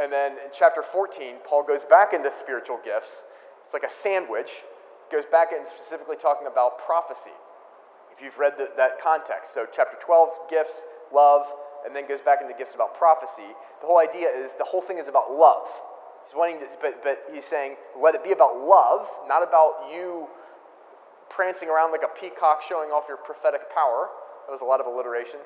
And 0.00 0.12
then 0.12 0.32
in 0.32 0.50
chapter 0.52 0.82
14, 0.82 1.36
Paul 1.44 1.62
goes 1.62 1.84
back 1.84 2.12
into 2.12 2.30
spiritual 2.30 2.78
gifts 2.84 3.24
it's 3.68 3.74
like 3.74 3.84
a 3.84 3.92
sandwich. 3.92 4.64
Goes 5.12 5.28
back 5.30 5.52
and 5.52 5.68
specifically 5.68 6.16
talking 6.16 6.46
about 6.46 6.78
prophecy. 6.78 7.36
If 8.10 8.24
you've 8.24 8.38
read 8.38 8.54
the, 8.56 8.72
that 8.78 8.98
context, 8.98 9.52
so 9.52 9.66
chapter 9.70 9.98
12, 10.00 10.48
gifts, 10.48 10.84
love, 11.12 11.44
and 11.84 11.94
then 11.94 12.08
goes 12.08 12.20
back 12.20 12.38
into 12.42 12.54
gifts 12.54 12.74
about 12.74 12.94
prophecy. 12.94 13.54
The 13.80 13.86
whole 13.86 13.98
idea 13.98 14.28
is 14.28 14.50
the 14.58 14.64
whole 14.64 14.82
thing 14.82 14.98
is 14.98 15.08
about 15.08 15.32
love. 15.32 15.68
He's 16.26 16.34
wanting 16.34 16.60
to, 16.60 16.66
but, 16.80 17.02
but 17.02 17.24
he's 17.32 17.44
saying, 17.44 17.76
let 18.00 18.14
it 18.14 18.22
be 18.22 18.32
about 18.32 18.58
love, 18.58 19.08
not 19.26 19.42
about 19.42 19.88
you 19.92 20.28
prancing 21.30 21.68
around 21.68 21.92
like 21.92 22.02
a 22.02 22.20
peacock 22.20 22.62
showing 22.62 22.90
off 22.90 23.04
your 23.08 23.16
prophetic 23.16 23.72
power. 23.72 24.08
That 24.46 24.52
was 24.52 24.60
a 24.60 24.64
lot 24.64 24.80
of 24.80 24.86
alliteration. 24.86 25.40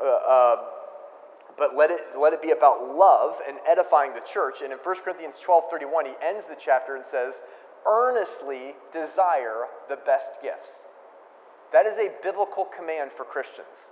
Uh, 0.00 0.06
uh, 0.06 0.56
but 1.56 1.76
let 1.76 1.90
it, 1.90 2.00
let 2.18 2.32
it 2.32 2.40
be 2.40 2.50
about 2.50 2.96
love 2.96 3.40
and 3.46 3.58
edifying 3.68 4.14
the 4.14 4.20
church. 4.20 4.62
And 4.62 4.72
in 4.72 4.78
1 4.78 4.96
Corinthians 5.04 5.36
12 5.40 5.64
31, 5.70 6.06
he 6.06 6.12
ends 6.22 6.46
the 6.46 6.56
chapter 6.58 6.96
and 6.96 7.04
says, 7.04 7.40
earnestly 7.86 8.74
desire 8.92 9.66
the 9.88 9.96
best 9.96 10.42
gifts. 10.42 10.86
That 11.72 11.86
is 11.86 11.98
a 11.98 12.10
biblical 12.22 12.64
command 12.64 13.12
for 13.12 13.24
Christians. 13.24 13.90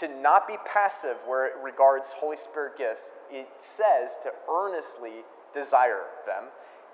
To 0.00 0.08
not 0.20 0.46
be 0.46 0.56
passive 0.66 1.16
where 1.26 1.46
it 1.46 1.54
regards 1.62 2.12
Holy 2.12 2.36
Spirit 2.36 2.76
gifts, 2.76 3.10
it 3.30 3.48
says 3.58 4.10
to 4.22 4.30
earnestly 4.50 5.24
desire 5.54 6.02
them. 6.26 6.44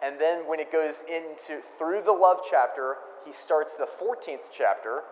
And 0.02 0.20
then 0.20 0.48
when 0.48 0.60
it 0.60 0.70
goes 0.70 1.02
into 1.08 1.62
through 1.78 2.02
the 2.02 2.12
love 2.12 2.40
chapter, 2.48 2.96
he 3.24 3.32
starts 3.32 3.74
the 3.74 3.86
14th 3.86 4.50
chapter 4.52 5.02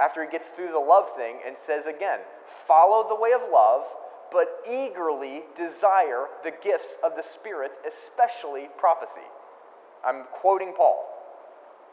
after 0.00 0.24
he 0.24 0.30
gets 0.30 0.48
through 0.48 0.72
the 0.72 0.78
love 0.78 1.14
thing 1.16 1.38
and 1.46 1.56
says 1.56 1.86
again, 1.86 2.20
follow 2.66 3.06
the 3.08 3.14
way 3.14 3.32
of 3.32 3.40
love, 3.52 3.84
but 4.30 4.60
eagerly 4.70 5.42
desire 5.56 6.26
the 6.44 6.52
gifts 6.62 6.96
of 7.04 7.16
the 7.16 7.22
Spirit, 7.22 7.72
especially 7.86 8.68
prophecy. 8.76 9.26
I'm 10.04 10.24
quoting 10.32 10.72
Paul. 10.76 11.04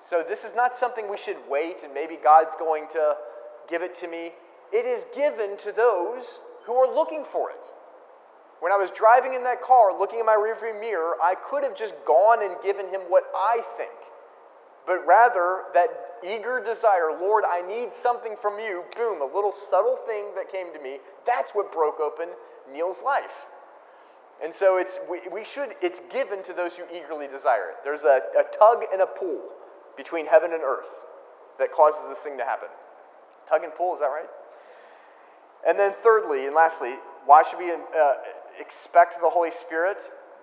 So 0.08 0.24
this 0.28 0.44
is 0.44 0.56
not 0.56 0.76
something 0.76 1.10
we 1.10 1.18
should 1.18 1.38
wait 1.50 1.84
and 1.84 1.94
maybe 1.94 2.18
God's 2.22 2.56
going 2.60 2.88
to 2.94 3.16
give 3.68 3.82
it 3.82 3.96
to 3.96 4.08
me. 4.08 4.32
It 4.74 4.86
is 4.86 5.06
given 5.16 5.58
to 5.58 5.72
those 5.72 6.40
who 6.66 6.74
are 6.74 6.94
looking 6.94 7.24
for 7.24 7.50
it. 7.50 7.64
When 8.60 8.72
I 8.72 8.78
was 8.78 8.90
driving 8.92 9.34
in 9.34 9.44
that 9.44 9.62
car 9.62 9.98
looking 9.98 10.20
in 10.20 10.26
my 10.26 10.36
rearview 10.36 10.80
mirror, 10.80 11.16
I 11.22 11.36
could 11.36 11.64
have 11.64 11.76
just 11.76 11.94
gone 12.06 12.44
and 12.44 12.56
given 12.64 12.88
him 12.88 13.02
what 13.10 13.24
I 13.36 13.62
think 13.78 13.92
but 14.86 15.06
rather 15.06 15.64
that 15.74 15.88
eager 16.24 16.62
desire, 16.64 17.12
Lord, 17.20 17.44
I 17.48 17.62
need 17.68 17.94
something 17.94 18.36
from 18.40 18.60
you, 18.60 18.84
boom, 18.96 19.22
a 19.22 19.26
little 19.26 19.54
subtle 19.54 19.98
thing 20.06 20.26
that 20.36 20.52
came 20.52 20.72
to 20.74 20.80
me, 20.80 21.00
that's 21.26 21.52
what 21.52 21.72
broke 21.72 22.00
open 22.00 22.30
Neil's 22.72 23.02
life. 23.04 23.46
And 24.44 24.54
so 24.54 24.78
it's, 24.78 25.00
we, 25.10 25.22
we 25.32 25.44
should, 25.44 25.76
it's 25.82 26.02
given 26.12 26.44
to 26.44 26.54
those 26.54 26.76
who 26.76 26.84
eagerly 26.94 27.28
desire 27.28 27.70
it. 27.70 27.76
There's 27.84 28.04
a, 28.04 28.22
a 28.38 28.44
tug 28.58 28.84
and 28.92 29.02
a 29.02 29.08
pull 29.08 29.42
between 29.98 30.26
heaven 30.26 30.54
and 30.54 30.62
earth 30.62 30.90
that 31.58 31.72
causes 31.72 32.02
this 32.10 32.20
thing 32.20 32.38
to 32.38 32.44
happen. 32.44 32.68
Tug 33.50 33.64
and 33.64 33.74
pull, 33.74 33.94
is 33.96 34.02
that 34.02 34.08
right? 34.08 34.30
And 35.68 35.80
then, 35.80 35.94
thirdly 36.02 36.46
and 36.46 36.56
lastly, 36.56 36.96
why 37.26 37.44
should 37.44 37.60
we 37.60 37.72
uh, 37.72 37.78
expect 38.60 39.20
the 39.22 39.30
Holy 39.30 39.52
Spirit? 39.52 39.98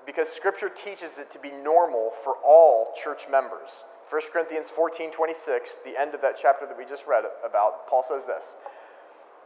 Because 0.05 0.29
Scripture 0.29 0.69
teaches 0.69 1.19
it 1.19 1.31
to 1.31 1.39
be 1.39 1.51
normal 1.51 2.13
for 2.25 2.35
all 2.45 2.93
church 3.03 3.27
members. 3.31 3.71
1 4.11 4.21
Corinthians 4.33 4.69
14 4.69 5.11
26, 5.11 5.77
the 5.85 5.99
end 5.99 6.15
of 6.15 6.21
that 6.21 6.37
chapter 6.41 6.67
that 6.67 6.77
we 6.77 6.85
just 6.85 7.07
read 7.07 7.25
about, 7.49 7.87
Paul 7.89 8.05
says 8.07 8.27
this 8.27 8.57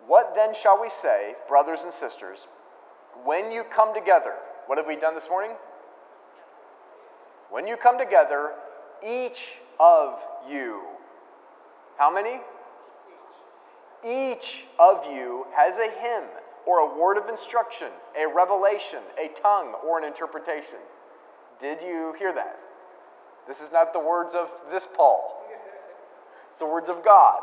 What 0.06 0.34
then 0.34 0.54
shall 0.54 0.80
we 0.80 0.90
say, 0.90 1.34
brothers 1.46 1.80
and 1.84 1.92
sisters, 1.92 2.48
when 3.24 3.52
you 3.52 3.64
come 3.64 3.94
together? 3.94 4.34
What 4.66 4.78
have 4.78 4.86
we 4.86 4.96
done 4.96 5.14
this 5.14 5.28
morning? 5.28 5.52
When 7.50 7.66
you 7.68 7.76
come 7.76 7.98
together, 7.98 8.50
each 9.06 9.58
of 9.78 10.20
you. 10.50 10.80
How 11.96 12.12
many? 12.12 12.40
Each 14.06 14.64
of 14.78 15.04
you 15.06 15.46
has 15.56 15.78
a 15.78 15.90
hymn 16.00 16.28
or 16.64 16.78
a 16.78 16.98
word 16.98 17.18
of 17.18 17.28
instruction, 17.28 17.88
a 18.16 18.26
revelation, 18.26 19.00
a 19.20 19.28
tongue, 19.40 19.74
or 19.84 19.98
an 19.98 20.04
interpretation. 20.04 20.78
Did 21.60 21.82
you 21.82 22.14
hear 22.18 22.32
that? 22.32 22.58
This 23.48 23.60
is 23.60 23.72
not 23.72 23.92
the 23.92 24.00
words 24.00 24.34
of 24.34 24.48
this 24.70 24.86
Paul, 24.86 25.44
it's 26.50 26.60
the 26.60 26.66
words 26.66 26.88
of 26.88 27.04
God. 27.04 27.40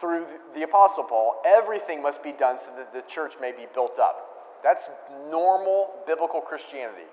Through 0.00 0.26
the 0.54 0.62
Apostle 0.62 1.04
Paul, 1.04 1.40
everything 1.46 2.02
must 2.02 2.22
be 2.22 2.32
done 2.32 2.58
so 2.58 2.70
that 2.76 2.92
the 2.92 3.02
church 3.02 3.34
may 3.40 3.52
be 3.52 3.66
built 3.72 3.98
up. 3.98 4.60
That's 4.62 4.90
normal 5.30 5.90
biblical 6.06 6.40
Christianity. 6.40 7.06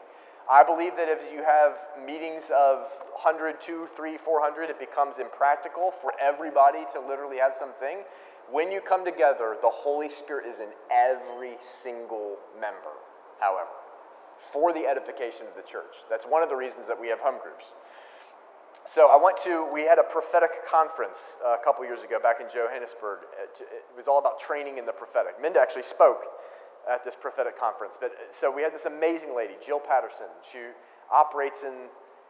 I 0.50 0.63
believe 0.63 0.97
that 0.97 1.08
if 1.08 1.32
you 1.32 1.43
have 1.43 1.78
meetings 2.06 2.50
of 2.50 2.80
100, 3.13 3.62
2, 3.62 3.88
3, 3.95 4.17
400, 4.17 4.69
it 4.69 4.80
becomes 4.80 5.19
impractical 5.19 5.91
for 5.91 6.13
everybody 6.19 6.80
to 6.93 7.00
literally 7.00 7.38
have 7.38 7.54
something. 7.54 8.00
When 8.49 8.71
you 8.71 8.82
come 8.82 9.06
together, 9.06 9.58
the 9.62 9.69
Holy 9.69 10.10
Spirit 10.10 10.45
is 10.47 10.60
in 10.60 10.69
every 10.91 11.58
single 11.62 12.38
member, 12.60 12.95
however, 13.39 13.69
for 14.38 14.73
the 14.73 14.88
edification 14.88 15.45
of 15.47 15.56
the 15.56 15.69
church. 15.69 15.95
That's 16.10 16.25
one 16.25 16.43
of 16.43 16.49
the 16.49 16.56
reasons 16.56 16.88
that 16.88 16.99
we 16.99 17.08
have 17.08 17.19
home 17.19 17.39
groups. 17.43 17.73
So 18.88 19.10
I 19.10 19.21
went 19.21 19.38
to, 19.43 19.67
we 19.71 19.84
had 19.84 19.99
a 19.99 20.04
prophetic 20.04 20.65
conference 20.65 21.38
uh, 21.45 21.56
a 21.60 21.63
couple 21.63 21.86
years 21.86 22.01
ago 22.01 22.19
back 22.19 22.41
in 22.41 22.47
Johannesburg. 22.51 23.19
It 23.39 23.67
was 23.95 24.08
all 24.08 24.17
about 24.17 24.39
training 24.39 24.80
in 24.80 24.86
the 24.86 24.91
prophetic. 24.91 25.39
Minda 25.39 25.60
actually 25.60 25.84
spoke 25.84 26.25
at 26.89 27.06
this 27.06 27.15
prophetic 27.19 27.60
conference. 27.60 27.95
But 27.99 28.12
uh, 28.12 28.34
so 28.34 28.51
we 28.51 28.63
had 28.63 28.73
this 28.73 28.86
amazing 28.86 29.36
lady, 29.36 29.54
Jill 29.63 29.80
Patterson. 29.80 30.27
She 30.51 30.60
operates 31.12 31.62
in, 31.63 31.88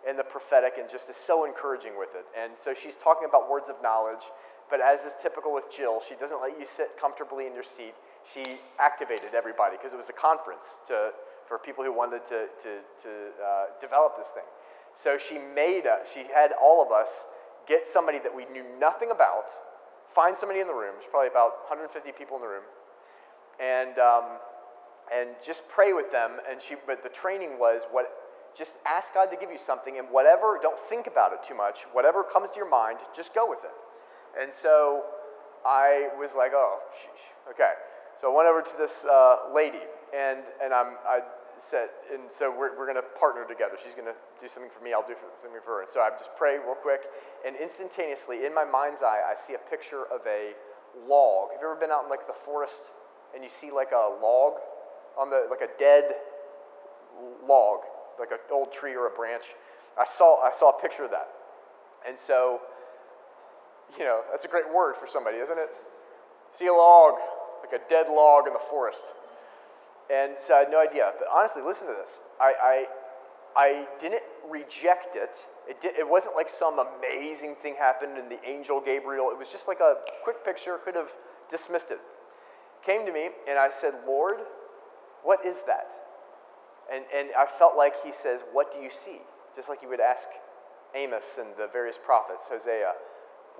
in 0.07 0.17
the 0.17 0.23
prophetic 0.23 0.73
and 0.77 0.89
just 0.89 1.09
is 1.09 1.15
so 1.15 1.45
encouraging 1.45 1.97
with 1.97 2.09
it. 2.15 2.25
And 2.37 2.53
so 2.57 2.73
she's 2.73 2.97
talking 2.97 3.27
about 3.27 3.49
words 3.49 3.69
of 3.69 3.81
knowledge. 3.81 4.27
But 4.71 4.79
as 4.79 5.01
is 5.01 5.13
typical 5.21 5.53
with 5.53 5.67
Jill, 5.69 5.99
she 6.07 6.15
doesn't 6.15 6.41
let 6.41 6.57
you 6.57 6.65
sit 6.65 6.97
comfortably 6.97 7.45
in 7.45 7.53
your 7.53 7.67
seat. 7.67 7.93
She 8.33 8.57
activated 8.79 9.35
everybody 9.35 9.75
because 9.75 9.91
it 9.91 9.97
was 9.97 10.07
a 10.07 10.15
conference 10.15 10.79
to, 10.87 11.11
for 11.45 11.59
people 11.59 11.83
who 11.83 11.91
wanted 11.91 12.23
to, 12.31 12.47
to, 12.63 12.71
to 13.03 13.11
uh, 13.43 13.65
develop 13.81 14.15
this 14.17 14.29
thing. 14.29 14.47
So 14.95 15.17
she 15.17 15.37
made 15.37 15.85
us, 15.85 16.07
she 16.13 16.23
had 16.33 16.51
all 16.55 16.81
of 16.81 16.91
us 16.91 17.09
get 17.67 17.85
somebody 17.85 18.19
that 18.19 18.33
we 18.33 18.45
knew 18.45 18.63
nothing 18.79 19.11
about, 19.11 19.51
find 20.15 20.37
somebody 20.37 20.61
in 20.61 20.67
the 20.67 20.73
room, 20.73 20.95
there's 20.97 21.11
probably 21.11 21.29
about 21.29 21.67
150 21.67 22.11
people 22.17 22.37
in 22.37 22.41
the 22.41 22.47
room, 22.47 22.63
and, 23.59 23.99
um, 23.99 24.39
and 25.13 25.29
just 25.45 25.67
pray 25.67 25.91
with 25.91 26.11
them. 26.11 26.39
And 26.49 26.61
she, 26.61 26.75
but 26.87 27.03
the 27.03 27.09
training 27.09 27.59
was 27.59 27.83
what, 27.91 28.07
just 28.57 28.75
ask 28.85 29.13
God 29.13 29.27
to 29.27 29.37
give 29.37 29.51
you 29.51 29.59
something, 29.59 29.97
and 29.97 30.07
whatever, 30.11 30.59
don't 30.61 30.79
think 30.79 31.07
about 31.07 31.33
it 31.33 31.39
too 31.43 31.55
much. 31.55 31.83
Whatever 31.91 32.23
comes 32.23 32.51
to 32.51 32.57
your 32.57 32.69
mind, 32.69 32.99
just 33.15 33.33
go 33.33 33.49
with 33.49 33.59
it. 33.63 33.71
And 34.39 34.53
so 34.53 35.03
I 35.65 36.09
was 36.17 36.31
like, 36.35 36.51
oh, 36.53 36.79
sheesh. 36.95 37.51
okay. 37.51 37.73
So 38.19 38.31
I 38.31 38.35
went 38.35 38.47
over 38.47 38.61
to 38.61 38.75
this 38.77 39.05
uh, 39.05 39.49
lady, 39.53 39.81
and, 40.13 40.39
and 40.63 40.73
I'm, 40.73 40.99
I 41.07 41.21
said, 41.59 41.89
and 42.13 42.23
so 42.29 42.51
we're, 42.51 42.77
we're 42.77 42.85
going 42.85 43.01
to 43.01 43.09
partner 43.17 43.45
together. 43.47 43.77
She's 43.81 43.95
going 43.95 44.07
to 44.07 44.17
do 44.39 44.47
something 44.47 44.71
for 44.71 44.83
me, 44.83 44.93
I'll 44.93 45.07
do 45.07 45.15
something 45.41 45.61
for 45.65 45.79
her. 45.79 45.81
And 45.81 45.91
so 45.91 46.01
I 46.01 46.09
just 46.17 46.29
pray 46.37 46.57
real 46.57 46.77
quick, 46.77 47.01
and 47.45 47.55
instantaneously, 47.55 48.45
in 48.45 48.53
my 48.53 48.65
mind's 48.65 49.01
eye, 49.01 49.21
I 49.25 49.33
see 49.39 49.53
a 49.53 49.63
picture 49.69 50.05
of 50.13 50.21
a 50.27 50.53
log. 51.07 51.51
Have 51.53 51.61
you 51.61 51.67
ever 51.67 51.79
been 51.79 51.91
out 51.91 52.03
in 52.03 52.09
like 52.09 52.27
the 52.27 52.37
forest 52.37 52.91
and 53.33 53.43
you 53.43 53.49
see 53.49 53.71
like 53.71 53.91
a 53.91 54.11
log 54.21 54.59
on 55.17 55.29
the, 55.29 55.47
like 55.49 55.61
a 55.61 55.71
dead 55.79 56.15
log, 57.47 57.79
like 58.19 58.31
an 58.31 58.39
old 58.51 58.71
tree 58.71 58.95
or 58.95 59.07
a 59.07 59.15
branch. 59.15 59.43
I 59.99 60.05
saw, 60.05 60.41
I 60.41 60.51
saw 60.57 60.69
a 60.77 60.81
picture 60.81 61.03
of 61.03 61.11
that. 61.11 61.29
And 62.07 62.17
so, 62.19 62.61
you 63.97 64.05
know, 64.05 64.21
that's 64.31 64.45
a 64.45 64.47
great 64.47 64.71
word 64.73 64.95
for 64.95 65.07
somebody, 65.07 65.37
isn't 65.37 65.57
it? 65.57 65.69
See 66.57 66.67
a 66.67 66.73
log, 66.73 67.15
like 67.61 67.79
a 67.79 67.89
dead 67.89 68.07
log 68.09 68.47
in 68.47 68.53
the 68.53 68.59
forest. 68.69 69.13
And 70.11 70.33
so 70.45 70.55
I 70.55 70.59
had 70.59 70.71
no 70.71 70.81
idea. 70.81 71.11
But 71.17 71.27
honestly, 71.33 71.61
listen 71.61 71.87
to 71.87 71.93
this. 71.93 72.19
I, 72.39 72.53
I, 72.61 72.85
I 73.55 73.87
didn't 74.01 74.23
reject 74.49 75.15
it. 75.15 75.35
It, 75.67 75.77
it 75.83 76.07
wasn't 76.07 76.35
like 76.35 76.49
some 76.49 76.79
amazing 76.79 77.55
thing 77.61 77.75
happened 77.77 78.17
in 78.17 78.27
the 78.27 78.39
angel 78.47 78.81
Gabriel. 78.81 79.29
It 79.31 79.37
was 79.37 79.49
just 79.49 79.67
like 79.67 79.79
a 79.79 79.95
quick 80.23 80.43
picture, 80.43 80.77
could 80.83 80.95
have 80.95 81.11
dismissed 81.49 81.91
it 81.91 81.99
came 82.85 83.05
to 83.05 83.13
me 83.13 83.29
and 83.47 83.57
I 83.57 83.69
said, 83.69 83.93
Lord, 84.05 84.39
what 85.23 85.45
is 85.45 85.55
that? 85.67 85.87
And, 86.91 87.05
and 87.15 87.29
I 87.37 87.45
felt 87.45 87.77
like 87.77 87.93
he 88.03 88.11
says, 88.11 88.41
What 88.51 88.73
do 88.73 88.79
you 88.79 88.89
see? 88.89 89.21
Just 89.55 89.69
like 89.69 89.81
he 89.81 89.87
would 89.87 89.99
ask 90.01 90.27
Amos 90.95 91.37
and 91.39 91.49
the 91.57 91.67
various 91.71 91.97
prophets, 92.03 92.45
Hosea, 92.49 92.93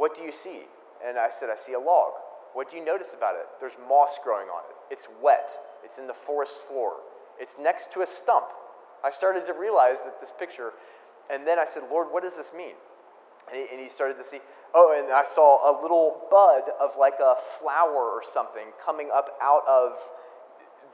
What 0.02 0.18
do 0.18 0.24
you 0.24 0.32
see? 0.34 0.66
And 1.06 1.20
I 1.20 1.30
said, 1.30 1.50
I 1.54 1.56
see 1.56 1.74
a 1.74 1.80
log. 1.80 2.14
What 2.58 2.72
do 2.72 2.76
you 2.76 2.84
notice 2.84 3.14
about 3.16 3.36
it? 3.36 3.46
There's 3.60 3.78
moss 3.88 4.18
growing 4.24 4.50
on 4.50 4.64
it. 4.66 4.76
It's 4.90 5.06
wet. 5.22 5.48
It's 5.86 6.00
in 6.00 6.08
the 6.08 6.18
forest 6.26 6.54
floor. 6.68 6.94
It's 7.40 7.54
next 7.62 7.94
to 7.94 8.02
a 8.02 8.08
stump. 8.08 8.48
I 9.06 9.12
started 9.12 9.46
to 9.46 9.54
realize 9.54 9.98
that 10.04 10.20
this 10.20 10.34
picture, 10.40 10.74
and 11.30 11.46
then 11.46 11.60
I 11.60 11.66
said, 11.70 11.84
Lord, 11.92 12.08
what 12.10 12.24
does 12.24 12.36
this 12.36 12.50
mean? 12.58 12.74
And 13.46 13.62
he, 13.62 13.68
and 13.72 13.80
he 13.80 13.90
started 13.90 14.18
to 14.18 14.24
see, 14.24 14.40
oh, 14.74 14.98
and 14.98 15.14
I 15.14 15.24
saw 15.24 15.70
a 15.70 15.74
little 15.80 16.26
bud 16.32 16.64
of 16.82 16.98
like 16.98 17.22
a 17.22 17.36
flower 17.60 18.10
or 18.10 18.24
something 18.34 18.74
coming 18.84 19.10
up 19.14 19.38
out 19.40 19.62
of 19.70 20.02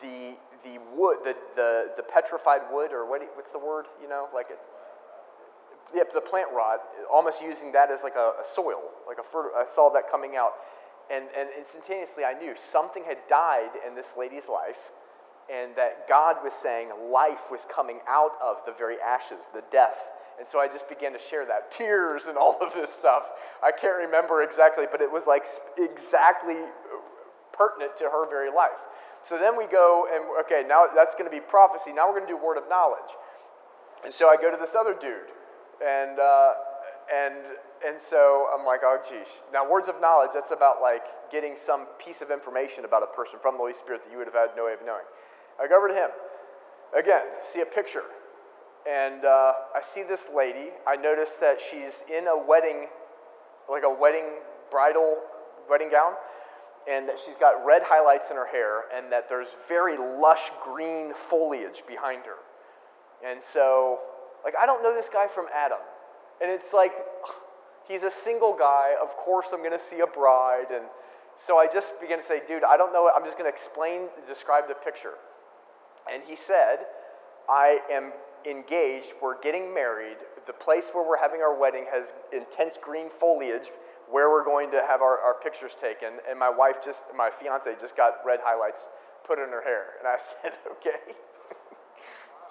the, 0.01 0.35
the 0.67 0.83
wood, 0.93 1.19
the, 1.23 1.33
the, 1.55 1.91
the 1.95 2.03
petrified 2.03 2.67
wood, 2.73 2.91
or 2.91 3.09
what, 3.09 3.21
what's 3.35 3.51
the 3.53 3.59
word, 3.59 3.85
you 4.03 4.09
know, 4.09 4.27
like 4.35 4.47
it, 4.51 4.59
yep, 5.95 6.13
the 6.13 6.21
plant 6.21 6.49
rot, 6.55 6.79
almost 7.11 7.41
using 7.41 7.71
that 7.73 7.91
as 7.91 8.01
like 8.03 8.15
a, 8.15 8.33
a 8.43 8.45
soil, 8.47 8.81
like 9.07 9.17
a 9.19 9.23
fertile, 9.23 9.51
I 9.57 9.65
saw 9.65 9.89
that 9.93 10.09
coming 10.09 10.35
out. 10.35 10.53
And, 11.09 11.25
and 11.37 11.49
instantaneously 11.57 12.25
I 12.25 12.33
knew 12.33 12.53
something 12.57 13.03
had 13.05 13.17
died 13.29 13.71
in 13.87 13.95
this 13.95 14.07
lady's 14.17 14.49
life 14.51 14.91
and 15.49 15.73
that 15.77 16.09
God 16.09 16.35
was 16.43 16.51
saying 16.51 16.89
life 17.11 17.47
was 17.49 17.65
coming 17.73 17.99
out 18.09 18.31
of 18.43 18.57
the 18.65 18.73
very 18.73 18.97
ashes, 18.99 19.47
the 19.53 19.63
death 19.71 20.09
and 20.39 20.47
so 20.47 20.59
I 20.59 20.67
just 20.67 20.87
began 20.87 21.13
to 21.13 21.19
share 21.19 21.45
that. 21.45 21.71
Tears 21.71 22.25
and 22.27 22.37
all 22.37 22.57
of 22.61 22.73
this 22.73 22.91
stuff. 22.91 23.31
I 23.63 23.71
can't 23.71 23.97
remember 23.97 24.43
exactly, 24.43 24.85
but 24.89 25.01
it 25.01 25.11
was 25.11 25.25
like 25.25 25.47
exactly 25.77 26.55
pertinent 27.53 27.97
to 27.97 28.05
her 28.05 28.29
very 28.29 28.51
life. 28.51 28.77
So 29.23 29.37
then 29.37 29.57
we 29.57 29.65
go 29.65 30.07
and, 30.13 30.23
okay, 30.45 30.63
now 30.67 30.85
that's 30.95 31.15
going 31.15 31.25
to 31.25 31.31
be 31.31 31.41
prophecy. 31.41 31.91
Now 31.91 32.07
we're 32.07 32.19
going 32.19 32.27
to 32.27 32.33
do 32.33 32.37
word 32.37 32.57
of 32.57 32.69
knowledge. 32.69 33.09
And 34.05 34.13
so 34.13 34.29
I 34.29 34.37
go 34.37 34.51
to 34.51 34.57
this 34.57 34.75
other 34.75 34.93
dude. 34.93 35.33
And, 35.85 36.19
uh, 36.19 36.53
and, 37.13 37.35
and 37.85 38.01
so 38.01 38.47
I'm 38.53 38.65
like, 38.65 38.81
oh, 38.83 38.99
geez. 39.09 39.27
Now, 39.53 39.69
words 39.69 39.87
of 39.87 40.01
knowledge, 40.01 40.31
that's 40.33 40.51
about 40.51 40.81
like 40.81 41.03
getting 41.31 41.55
some 41.57 41.85
piece 42.03 42.21
of 42.21 42.31
information 42.31 42.85
about 42.85 43.03
a 43.03 43.11
person 43.15 43.39
from 43.41 43.55
the 43.55 43.59
Holy 43.59 43.73
Spirit 43.73 44.01
that 44.05 44.11
you 44.11 44.17
would 44.17 44.27
have 44.27 44.35
had 44.35 44.49
no 44.55 44.65
way 44.65 44.73
of 44.73 44.79
knowing. 44.85 45.05
I 45.61 45.67
go 45.67 45.77
over 45.77 45.87
to 45.87 45.93
him. 45.93 46.09
Again, 46.97 47.23
see 47.53 47.61
a 47.61 47.65
picture 47.65 48.03
and 48.87 49.25
uh, 49.25 49.51
I 49.75 49.81
see 49.83 50.03
this 50.03 50.21
lady. 50.33 50.69
I 50.87 50.95
notice 50.95 51.33
that 51.41 51.59
she's 51.59 52.03
in 52.07 52.27
a 52.27 52.37
wedding, 52.37 52.87
like 53.69 53.83
a 53.83 53.93
wedding 53.93 54.25
bridal 54.71 55.17
wedding 55.69 55.89
gown, 55.91 56.13
and 56.89 57.07
that 57.09 57.19
she's 57.19 57.35
got 57.35 57.65
red 57.65 57.81
highlights 57.83 58.29
in 58.31 58.37
her 58.37 58.47
hair, 58.47 58.83
and 58.95 59.11
that 59.11 59.27
there's 59.27 59.49
very 59.67 59.97
lush 59.97 60.49
green 60.63 61.13
foliage 61.13 61.83
behind 61.85 62.23
her. 62.25 62.39
And 63.27 63.43
so, 63.43 63.99
like, 64.43 64.53
I 64.59 64.65
don't 64.65 64.83
know 64.83 64.93
this 64.93 65.09
guy 65.11 65.27
from 65.27 65.45
Adam. 65.53 65.79
And 66.41 66.51
it's 66.51 66.73
like, 66.73 66.93
he's 67.87 68.03
a 68.03 68.11
single 68.11 68.55
guy. 68.57 68.93
Of 69.01 69.15
course, 69.17 69.47
I'm 69.53 69.59
going 69.59 69.77
to 69.77 69.83
see 69.83 69.99
a 69.99 70.07
bride. 70.07 70.67
And 70.71 70.85
so 71.37 71.57
I 71.57 71.67
just 71.67 71.99
began 71.99 72.19
to 72.19 72.25
say, 72.25 72.41
dude, 72.47 72.63
I 72.63 72.77
don't 72.77 72.93
know. 72.93 73.09
I'm 73.15 73.23
just 73.23 73.37
going 73.37 73.49
to 73.49 73.53
explain, 73.53 74.09
describe 74.27 74.67
the 74.67 74.75
picture. 74.75 75.13
And 76.11 76.23
he 76.23 76.35
said, 76.35 76.85
I 77.49 77.79
am 77.91 78.11
engaged, 78.45 79.13
we're 79.21 79.39
getting 79.41 79.73
married. 79.73 80.17
The 80.45 80.53
place 80.53 80.89
where 80.93 81.07
we're 81.07 81.19
having 81.19 81.41
our 81.41 81.57
wedding 81.57 81.85
has 81.91 82.13
intense 82.31 82.77
green 82.81 83.09
foliage 83.19 83.69
where 84.09 84.29
we're 84.29 84.45
going 84.45 84.71
to 84.71 84.81
have 84.87 85.01
our, 85.01 85.19
our 85.19 85.35
pictures 85.43 85.73
taken. 85.79 86.13
And 86.29 86.39
my 86.39 86.49
wife 86.49 86.77
just, 86.83 87.03
my 87.15 87.29
fiance 87.29 87.75
just 87.81 87.97
got 87.97 88.15
red 88.25 88.39
highlights 88.43 88.87
put 89.25 89.39
in 89.39 89.49
her 89.49 89.61
hair. 89.61 89.99
And 89.99 90.07
I 90.07 90.17
said, 90.41 90.53
okay, 90.77 91.15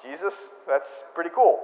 Jesus, 0.02 0.34
that's 0.66 1.04
pretty 1.14 1.30
cool. 1.34 1.60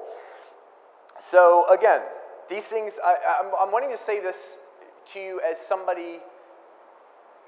So 1.20 1.66
again, 1.70 2.00
these 2.48 2.66
things, 2.66 2.94
I, 3.04 3.40
I'm, 3.40 3.52
I'm 3.60 3.72
wanting 3.72 3.90
to 3.90 3.96
say 3.96 4.20
this 4.20 4.58
to 5.12 5.20
you 5.20 5.40
as 5.48 5.58
somebody 5.58 6.18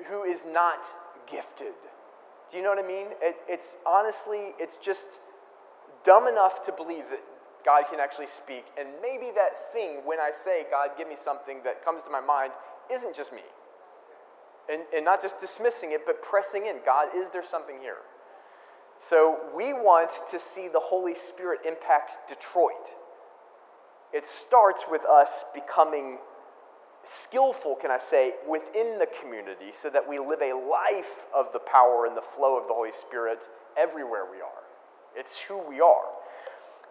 who 0.06 0.22
is 0.24 0.42
not 0.52 0.84
gifted. 1.30 1.74
Do 2.50 2.56
you 2.56 2.62
know 2.62 2.70
what 2.70 2.84
I 2.84 2.86
mean? 2.86 3.08
It, 3.20 3.36
it's 3.48 3.74
honestly, 3.86 4.54
it's 4.58 4.76
just 4.76 5.06
dumb 6.04 6.28
enough 6.28 6.64
to 6.66 6.72
believe 6.72 7.04
that 7.10 7.20
God 7.64 7.84
can 7.90 7.98
actually 7.98 8.26
speak. 8.26 8.64
And 8.78 8.88
maybe 9.00 9.30
that 9.34 9.72
thing, 9.72 10.00
when 10.04 10.20
I 10.20 10.30
say, 10.32 10.66
God, 10.70 10.90
give 10.98 11.08
me 11.08 11.16
something 11.16 11.60
that 11.64 11.84
comes 11.84 12.02
to 12.02 12.10
my 12.10 12.20
mind, 12.20 12.52
isn't 12.92 13.14
just 13.16 13.32
me. 13.32 13.42
And, 14.70 14.82
and 14.94 15.04
not 15.04 15.20
just 15.20 15.40
dismissing 15.40 15.92
it, 15.92 16.06
but 16.06 16.22
pressing 16.22 16.66
in. 16.66 16.76
God, 16.84 17.08
is 17.14 17.28
there 17.28 17.42
something 17.42 17.80
here? 17.80 17.98
So 19.08 19.38
we 19.54 19.74
want 19.74 20.10
to 20.30 20.40
see 20.40 20.68
the 20.68 20.80
Holy 20.80 21.14
Spirit 21.14 21.60
impact 21.66 22.28
Detroit. 22.28 22.88
It 24.14 24.26
starts 24.26 24.84
with 24.90 25.02
us 25.04 25.44
becoming 25.54 26.18
skillful, 27.06 27.76
can 27.76 27.90
I 27.90 27.98
say, 27.98 28.32
within 28.48 28.98
the 28.98 29.08
community 29.20 29.72
so 29.78 29.90
that 29.90 30.08
we 30.08 30.18
live 30.18 30.40
a 30.40 30.54
life 30.54 31.26
of 31.34 31.52
the 31.52 31.58
power 31.58 32.06
and 32.06 32.16
the 32.16 32.22
flow 32.22 32.56
of 32.58 32.66
the 32.66 32.72
Holy 32.72 32.92
Spirit 32.98 33.40
everywhere 33.76 34.24
we 34.30 34.38
are. 34.38 34.62
It's 35.14 35.38
who 35.38 35.58
we 35.58 35.80
are. 35.80 36.04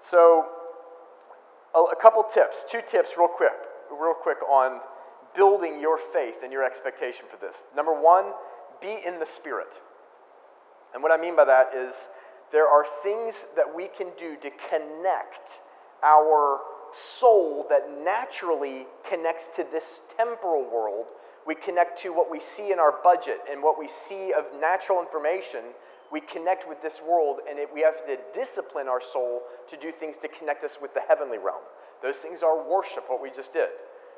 So, 0.01 0.45
a, 1.73 1.95
couple 1.95 2.23
tips, 2.23 2.63
two 2.69 2.81
tips, 2.85 3.13
real 3.17 3.27
quick, 3.27 3.53
real 3.89 4.13
quick 4.13 4.37
on 4.47 4.81
building 5.35 5.79
your 5.79 5.97
faith 5.97 6.35
and 6.43 6.51
your 6.51 6.63
expectation 6.63 7.25
for 7.31 7.43
this. 7.43 7.63
Number 7.75 7.93
one, 7.99 8.25
be 8.81 8.99
in 9.03 9.19
the 9.19 9.25
Spirit. 9.25 9.79
And 10.93 11.01
what 11.01 11.11
I 11.11 11.17
mean 11.17 11.35
by 11.35 11.45
that 11.45 11.71
is 11.75 12.09
there 12.51 12.67
are 12.67 12.85
things 13.01 13.45
that 13.55 13.65
we 13.75 13.87
can 13.87 14.07
do 14.17 14.35
to 14.37 14.49
connect 14.69 15.49
our 16.03 16.59
soul 16.93 17.65
that 17.69 17.89
naturally 18.03 18.85
connects 19.09 19.47
to 19.55 19.65
this 19.71 20.01
temporal 20.15 20.63
world. 20.63 21.07
We 21.47 21.55
connect 21.55 21.99
to 22.03 22.13
what 22.13 22.29
we 22.29 22.39
see 22.39 22.71
in 22.71 22.79
our 22.79 22.93
budget 23.03 23.39
and 23.51 23.61
what 23.61 23.79
we 23.79 23.87
see 23.87 24.33
of 24.33 24.45
natural 24.61 25.01
information. 25.01 25.61
We 26.11 26.21
connect 26.21 26.69
with 26.69 26.81
this 26.81 27.01
world, 27.01 27.39
and 27.49 27.57
it, 27.57 27.67
we 27.73 27.81
have 27.81 28.05
to 28.05 28.17
discipline 28.35 28.87
our 28.87 29.01
soul 29.01 29.41
to 29.67 29.75
do 29.75 29.91
things 29.91 30.17
to 30.17 30.27
connect 30.27 30.63
us 30.63 30.77
with 30.79 30.93
the 30.93 31.01
heavenly 31.07 31.39
realm. 31.39 31.63
Those 32.03 32.17
things 32.17 32.43
are 32.43 32.69
worship, 32.69 33.05
what 33.07 33.21
we 33.21 33.31
just 33.31 33.51
did. 33.51 33.69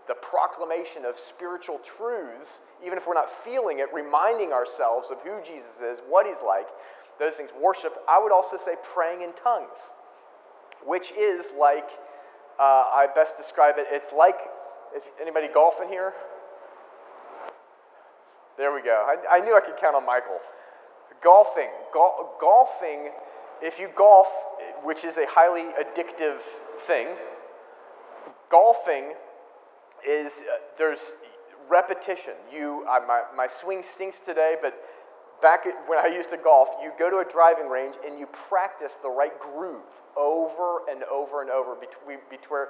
The 0.08 0.16
proclamation 0.16 1.06
of 1.06 1.18
spiritual 1.18 1.80
truths, 1.80 2.62
even 2.86 2.98
if 2.98 3.08
we're 3.08 3.16
not 3.16 3.30
feeling 3.30 3.80
it, 3.80 3.88
reminding 3.94 4.54
ourselves 4.54 5.10
of 5.10 5.20
who 5.22 5.42
Jesus 5.44 5.82
is, 5.84 6.00
what 6.08 6.28
he's 6.28 6.44
like, 6.46 6.68
those 7.20 7.34
things, 7.34 7.50
worship. 7.60 7.98
I 8.08 8.22
would 8.22 8.32
also 8.32 8.58
say 8.58 8.76
praying 8.84 9.22
in 9.22 9.34
tongues, 9.34 9.92
which 10.86 11.12
is 11.18 11.46
like 11.58 11.90
uh, 12.60 12.86
I 12.94 13.08
best 13.14 13.38
describe 13.38 13.76
it. 13.78 13.88
It's 13.90 14.14
like, 14.14 14.38
if 14.94 15.04
anybody 15.20 15.48
golfing 15.54 15.90
here? 15.90 16.14
There 18.58 18.74
we 18.74 18.82
go. 18.82 19.06
I, 19.06 19.38
I 19.38 19.40
knew 19.42 19.56
I 19.56 19.60
could 19.60 19.78
count 19.78 19.96
on 19.96 20.06
Michael. 20.06 20.40
Golfing. 21.22 21.70
Gol- 21.94 22.36
golfing, 22.40 23.12
if 23.62 23.80
you 23.80 23.90
golf, 23.96 24.28
which 24.84 25.04
is 25.04 25.18
a 25.18 25.26
highly 25.28 25.72
addictive 25.74 26.40
thing, 26.88 27.08
golfing 28.50 29.14
is, 30.08 30.44
uh, 30.52 30.58
there's 30.78 31.14
repetition. 31.70 32.34
You, 32.52 32.86
uh, 32.90 33.00
my, 33.08 33.24
my 33.36 33.48
swing 33.48 33.84
stinks 33.84 34.20
today, 34.20 34.56
but 34.62 34.78
back 35.42 35.66
when 35.88 36.00
I 36.00 36.08
used 36.08 36.30
to 36.32 36.38
golf, 36.38 36.70
you 36.82 36.92
go 36.98 37.10
to 37.10 37.18
a 37.18 37.26
driving 37.26 37.68
range 37.68 37.96
and 38.06 38.20
you 38.20 38.28
practice 38.28 38.94
the 39.02 39.10
right 39.10 39.38
groove 39.40 39.82
over 40.18 40.90
and 40.90 41.04
over 41.04 41.42
and 41.42 41.50
over 41.50 41.76
between, 41.76 42.20
between, 42.30 42.66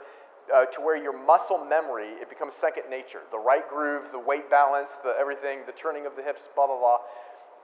uh, 0.54 0.66
to 0.66 0.82
where 0.82 0.96
your 0.96 1.18
muscle 1.26 1.64
memory, 1.64 2.10
it 2.22 2.30
becomes 2.30 2.54
second 2.54 2.84
nature. 2.90 3.22
The 3.32 3.40
right 3.40 3.68
groove, 3.70 4.12
the 4.12 4.20
weight 4.20 4.50
balance, 4.50 4.98
the 5.04 5.16
everything, 5.20 5.60
the 5.66 5.74
turning 5.74 6.06
of 6.06 6.16
the 6.16 6.24
hips, 6.24 6.50
blah, 6.56 6.68
blah, 6.68 6.78
blah. 6.78 6.98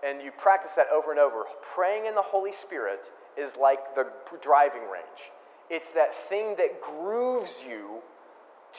And 0.03 0.21
you 0.21 0.31
practice 0.31 0.71
that 0.75 0.87
over 0.93 1.11
and 1.11 1.19
over. 1.19 1.45
Praying 1.61 2.07
in 2.07 2.15
the 2.15 2.23
Holy 2.23 2.53
Spirit 2.53 3.11
is 3.37 3.55
like 3.55 3.95
the 3.95 4.07
driving 4.41 4.81
range. 4.91 5.31
It's 5.69 5.89
that 5.91 6.13
thing 6.27 6.55
that 6.57 6.81
grooves 6.81 7.63
you 7.67 8.01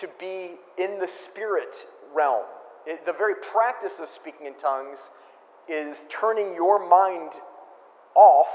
to 0.00 0.08
be 0.18 0.52
in 0.78 0.98
the 0.98 1.08
spirit 1.08 1.74
realm. 2.14 2.44
It, 2.86 3.06
the 3.06 3.12
very 3.12 3.34
practice 3.34 3.98
of 4.00 4.08
speaking 4.08 4.46
in 4.46 4.54
tongues 4.54 5.10
is 5.68 5.98
turning 6.08 6.54
your 6.54 6.88
mind 6.88 7.30
off, 8.14 8.48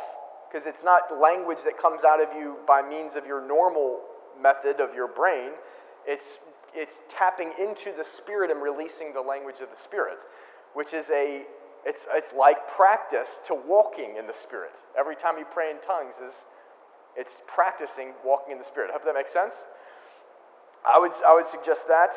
because 0.49 0.67
it's 0.67 0.83
not 0.83 1.19
language 1.19 1.59
that 1.65 1.77
comes 1.77 2.03
out 2.03 2.21
of 2.21 2.29
you 2.37 2.57
by 2.67 2.81
means 2.81 3.15
of 3.15 3.25
your 3.25 3.45
normal 3.45 3.99
method 4.41 4.79
of 4.79 4.93
your 4.93 5.07
brain. 5.07 5.51
It's, 6.05 6.37
it's 6.73 7.01
tapping 7.09 7.51
into 7.59 7.91
the 7.97 8.03
Spirit 8.03 8.51
and 8.51 8.61
releasing 8.61 9.13
the 9.13 9.21
language 9.21 9.59
of 9.61 9.69
the 9.69 9.81
Spirit, 9.81 10.17
which 10.73 10.93
is 10.93 11.09
a, 11.09 11.43
it's, 11.85 12.07
it's 12.13 12.33
like 12.37 12.67
practice 12.67 13.39
to 13.47 13.55
walking 13.55 14.15
in 14.17 14.27
the 14.27 14.33
Spirit. 14.33 14.73
Every 14.97 15.15
time 15.15 15.37
you 15.37 15.45
pray 15.51 15.71
in 15.71 15.79
tongues 15.79 16.15
is, 16.25 16.33
it's 17.15 17.41
practicing 17.47 18.13
walking 18.23 18.51
in 18.53 18.59
the 18.59 18.65
Spirit. 18.65 18.89
I 18.89 18.93
hope 18.93 19.05
that 19.05 19.15
makes 19.15 19.33
sense. 19.33 19.63
I 20.85 20.99
would, 20.99 21.11
I 21.25 21.33
would 21.33 21.47
suggest 21.47 21.87
that. 21.87 22.13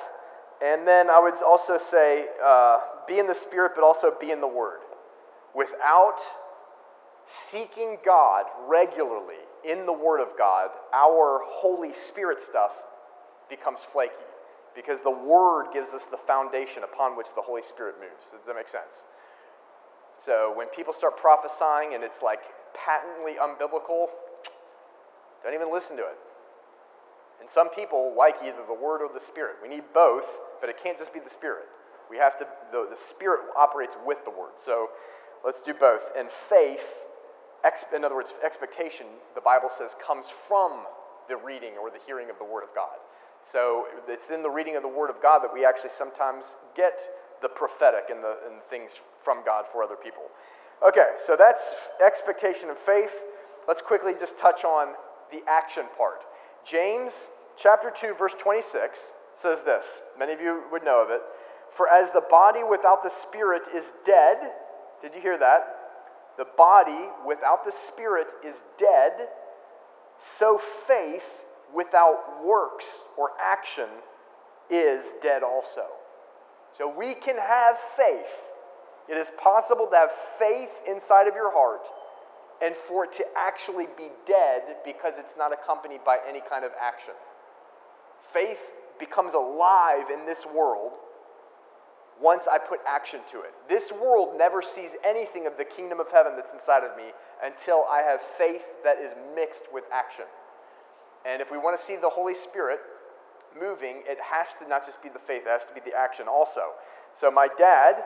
And 0.63 0.87
then 0.87 1.09
I 1.09 1.19
would 1.19 1.35
also 1.43 1.79
say 1.79 2.27
uh, 2.45 2.79
be 3.07 3.19
in 3.19 3.27
the 3.27 3.35
Spirit, 3.35 3.73
but 3.75 3.85
also 3.85 4.13
be 4.21 4.31
in 4.31 4.41
the 4.41 4.49
Word. 4.49 4.81
Without 5.55 6.19
seeking 7.27 7.99
God 8.05 8.45
regularly 8.67 9.41
in 9.65 9.87
the 9.87 9.93
Word 9.93 10.21
of 10.21 10.29
God, 10.37 10.71
our 10.93 11.41
Holy 11.45 11.93
Spirit 11.93 12.43
stuff 12.43 12.83
becomes 13.49 13.81
flaky 13.81 14.13
because 14.75 15.01
the 15.01 15.11
Word 15.11 15.69
gives 15.73 15.91
us 15.91 16.05
the 16.05 16.17
foundation 16.17 16.83
upon 16.85 17.17
which 17.17 17.29
the 17.35 17.43
Holy 17.43 17.63
Spirit 17.63 17.97
moves. 17.99 18.31
Does 18.31 18.47
that 18.47 18.55
make 18.55 18.69
sense? 18.69 19.05
So 20.25 20.53
when 20.55 20.69
people 20.69 20.93
start 20.93 21.17
prophesying 21.17 21.95
and 21.95 22.05
it's 22.05 22.23
like 22.23 22.41
patently 22.75 23.35
unbiblical, 23.41 24.09
don't 25.43 25.55
even 25.55 25.73
listen 25.73 25.97
to 25.97 26.03
it. 26.03 26.19
And 27.41 27.49
some 27.49 27.71
people 27.71 28.15
like 28.17 28.37
either 28.45 28.63
the 28.67 28.75
Word 28.75 29.03
or 29.03 29.11
the 29.13 29.25
Spirit. 29.25 29.57
We 29.63 29.69
need 29.69 29.85
both, 29.95 30.39
but 30.61 30.69
it 30.71 30.77
can't 30.83 30.99
just 30.99 31.13
be 31.13 31.21
the 31.21 31.31
Spirit. 31.31 31.65
We 32.11 32.19
have 32.19 32.39
to, 32.39 32.47
the, 32.73 32.89
the 32.91 32.97
Spirit 32.97 33.41
operates 33.57 33.95
with 34.05 34.25
the 34.25 34.31
Word. 34.31 34.53
So 34.63 34.89
let's 35.45 35.63
do 35.63 35.75
both. 35.75 36.11
And 36.17 36.29
faith, 36.31 37.07
ex, 37.65 37.85
in 37.95 38.05
other 38.05 38.17
words, 38.17 38.35
expectation, 38.45 39.07
the 39.35 39.41
Bible 39.41 39.71
says, 39.77 39.95
comes 40.05 40.27
from 40.29 40.85
the 41.29 41.37
reading 41.37 41.73
or 41.81 41.91
the 41.91 42.01
hearing 42.07 42.31
of 42.31 42.39
the 42.39 42.45
Word 42.45 42.63
of 42.63 42.75
God. 42.75 42.99
So 43.51 43.87
it's 44.07 44.29
in 44.29 44.43
the 44.43 44.51
reading 44.51 44.77
of 44.77 44.83
the 44.83 44.89
Word 44.89 45.11
of 45.11 45.23
God 45.23 45.41
that 45.41 45.53
we 45.53 45.65
actually 45.65 45.91
sometimes 45.91 46.55
get 46.77 46.99
the 47.43 47.49
prophetic 47.49 48.05
and 48.11 48.23
the 48.23 48.37
and 48.47 48.63
things 48.69 49.01
from 49.25 49.43
God 49.45 49.65
for 49.73 49.83
other 49.83 49.97
people. 49.97 50.25
Okay, 50.87 51.17
so 51.19 51.37
that's 51.37 51.91
expectation 52.05 52.69
and 52.69 52.79
faith. 52.79 53.23
Let's 53.67 53.81
quickly 53.81 54.13
just 54.19 54.39
touch 54.39 54.65
on 54.65 54.95
the 55.31 55.41
action 55.49 55.85
part. 55.97 56.23
James 56.65 57.13
chapter 57.57 57.91
2, 57.91 58.15
verse 58.15 58.35
26 58.35 59.13
says 59.35 59.63
this. 59.63 60.01
Many 60.19 60.33
of 60.33 60.41
you 60.41 60.63
would 60.71 60.85
know 60.85 61.03
of 61.03 61.11
it. 61.11 61.21
For 61.71 61.89
as 61.89 62.11
the 62.11 62.23
body 62.23 62.63
without 62.65 63.03
the 63.03 63.11
spirit 63.11 63.69
is 63.75 63.93
dead, 64.05 64.39
did 65.03 65.15
you 65.15 65.21
hear 65.21 65.39
that? 65.39 65.77
The 66.37 66.47
body 66.57 67.09
without 67.27 67.65
the 67.65 67.73
spirit 67.73 68.29
is 68.45 68.57
dead, 68.79 69.13
so 70.19 70.59
faith 70.59 71.45
without 71.75 72.45
works 72.45 72.87
or 73.17 73.31
action 73.41 73.89
is 74.69 75.15
dead 75.23 75.43
also. 75.43 75.87
So 76.77 76.93
we 76.97 77.15
can 77.15 77.37
have 77.37 77.79
faith. 77.79 78.45
It 79.09 79.17
is 79.17 79.31
possible 79.39 79.87
to 79.91 79.97
have 79.97 80.13
faith 80.13 80.71
inside 80.89 81.27
of 81.27 81.35
your 81.35 81.53
heart 81.53 81.87
and 82.63 82.75
for 82.77 83.05
it 83.05 83.13
to 83.15 83.25
actually 83.37 83.87
be 83.97 84.09
dead 84.27 84.63
because 84.85 85.15
it's 85.19 85.37
not 85.37 85.53
accompanied 85.53 86.05
by 86.05 86.19
any 86.29 86.41
kind 86.49 86.65
of 86.65 86.73
action. 86.81 87.15
Faith 88.21 88.73
becomes 88.99 89.35
alive 89.35 90.11
in 90.13 90.27
this 90.27 90.45
world 90.45 90.93
once 92.21 92.47
I 92.51 92.59
put 92.59 92.81
action 92.87 93.21
to 93.31 93.41
it. 93.41 93.55
This 93.69 93.91
world 93.91 94.35
never 94.37 94.61
sees 94.61 94.95
anything 95.05 95.47
of 95.47 95.57
the 95.57 95.65
kingdom 95.65 96.01
of 96.01 96.11
heaven 96.11 96.33
that's 96.37 96.53
inside 96.53 96.85
of 96.85 96.97
me 96.97 97.13
until 97.43 97.87
I 97.91 98.03
have 98.03 98.21
faith 98.21 98.65
that 98.85 98.99
is 98.99 99.13
mixed 99.35 99.73
with 99.73 99.85
action. 99.93 100.27
And 101.25 101.41
if 101.41 101.51
we 101.51 101.59
want 101.59 101.79
to 101.79 101.85
see 101.85 101.97
the 101.97 102.11
Holy 102.11 102.35
Spirit 102.35 102.81
moving, 103.59 104.03
it 104.07 104.19
has 104.21 104.49
to 104.61 104.69
not 104.69 104.85
just 104.85 105.03
be 105.03 105.09
the 105.09 105.19
faith, 105.19 105.43
it 105.47 105.49
has 105.49 105.65
to 105.65 105.75
be 105.75 105.81
the 105.81 105.97
action 105.97 106.27
also. 106.29 106.77
So, 107.15 107.31
my 107.31 107.49
dad, 107.59 108.05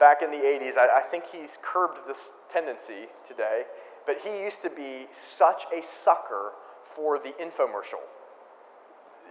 back 0.00 0.22
in 0.22 0.30
the 0.30 0.38
80s, 0.38 0.76
I, 0.78 0.98
I 0.98 1.02
think 1.02 1.24
he's 1.30 1.58
curbed 1.60 1.98
this 2.06 2.30
tendency 2.48 3.06
today, 3.26 3.64
but 4.08 4.16
he 4.24 4.42
used 4.42 4.62
to 4.62 4.70
be 4.70 5.06
such 5.12 5.64
a 5.76 5.82
sucker 5.82 6.52
for 6.96 7.18
the 7.18 7.34
infomercial. 7.38 8.00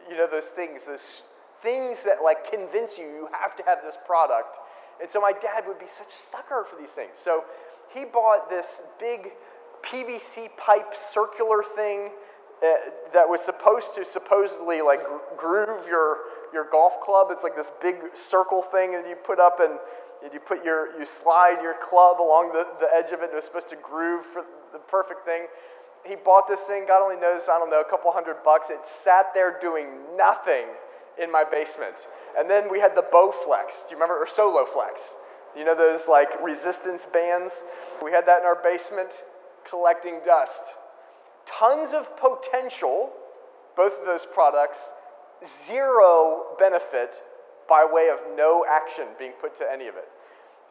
You 0.07 0.15
know, 0.15 0.27
those 0.29 0.45
things, 0.45 0.81
those 0.85 1.23
things 1.63 1.97
that 2.05 2.23
like 2.23 2.51
convince 2.51 2.95
you 2.95 3.05
you 3.05 3.27
have 3.41 3.55
to 3.55 3.63
have 3.63 3.79
this 3.83 3.97
product. 4.05 4.59
And 5.01 5.09
so 5.09 5.19
my 5.19 5.31
dad 5.31 5.63
would 5.67 5.79
be 5.79 5.87
such 5.87 6.13
a 6.13 6.31
sucker 6.31 6.63
for 6.69 6.79
these 6.79 6.91
things. 6.91 7.13
So 7.15 7.43
he 7.91 8.05
bought 8.05 8.51
this 8.51 8.83
big 8.99 9.31
PVC 9.81 10.55
pipe 10.57 10.93
circular 10.93 11.63
thing 11.75 12.11
uh, 12.61 12.73
that 13.13 13.27
was 13.27 13.41
supposed 13.41 13.95
to 13.95 14.05
supposedly 14.05 14.83
like 14.83 15.01
groove 15.37 15.87
your 15.87 16.17
your 16.53 16.69
golf 16.71 17.01
club. 17.01 17.29
It's 17.31 17.43
like 17.43 17.55
this 17.55 17.71
big 17.81 17.95
circle 18.13 18.61
thing 18.61 18.91
that 18.91 19.09
you 19.09 19.15
put 19.15 19.39
up 19.39 19.59
and, 19.59 19.79
and 20.23 20.33
you 20.33 20.39
put 20.39 20.65
your, 20.65 20.97
you 20.99 21.05
slide 21.05 21.59
your 21.61 21.75
club 21.75 22.19
along 22.19 22.51
the, 22.53 22.65
the 22.79 22.87
edge 22.93 23.11
of 23.11 23.21
it. 23.21 23.25
And 23.25 23.33
it 23.33 23.35
was 23.35 23.45
supposed 23.45 23.69
to 23.69 23.75
groove 23.75 24.25
for 24.25 24.43
the 24.73 24.79
perfect 24.79 25.25
thing. 25.25 25.47
He 26.05 26.15
bought 26.15 26.47
this 26.47 26.61
thing, 26.61 26.85
God 26.87 27.03
only 27.03 27.19
knows, 27.19 27.43
I 27.51 27.59
don't 27.59 27.69
know, 27.69 27.81
a 27.81 27.89
couple 27.89 28.11
hundred 28.11 28.37
bucks. 28.43 28.69
It 28.69 28.79
sat 28.85 29.33
there 29.33 29.57
doing 29.59 29.87
nothing 30.15 30.65
in 31.21 31.31
my 31.31 31.43
basement. 31.43 32.07
And 32.37 32.49
then 32.49 32.71
we 32.71 32.79
had 32.79 32.95
the 32.95 33.01
Bowflex. 33.01 33.87
Do 33.87 33.91
you 33.91 33.95
remember? 33.95 34.15
Or 34.15 34.27
Soloflex. 34.27 35.15
You 35.55 35.65
know 35.65 35.75
those 35.75 36.07
like 36.07 36.41
resistance 36.41 37.05
bands? 37.05 37.53
We 38.03 38.11
had 38.11 38.25
that 38.27 38.41
in 38.41 38.45
our 38.45 38.61
basement 38.63 39.09
collecting 39.67 40.19
dust. 40.25 40.73
Tons 41.45 41.93
of 41.93 42.09
potential, 42.17 43.11
both 43.75 43.99
of 43.99 44.05
those 44.05 44.25
products, 44.25 44.91
zero 45.67 46.43
benefit 46.59 47.15
by 47.67 47.85
way 47.89 48.09
of 48.09 48.19
no 48.35 48.65
action 48.69 49.05
being 49.19 49.33
put 49.39 49.57
to 49.57 49.65
any 49.71 49.87
of 49.87 49.95
it. 49.95 50.09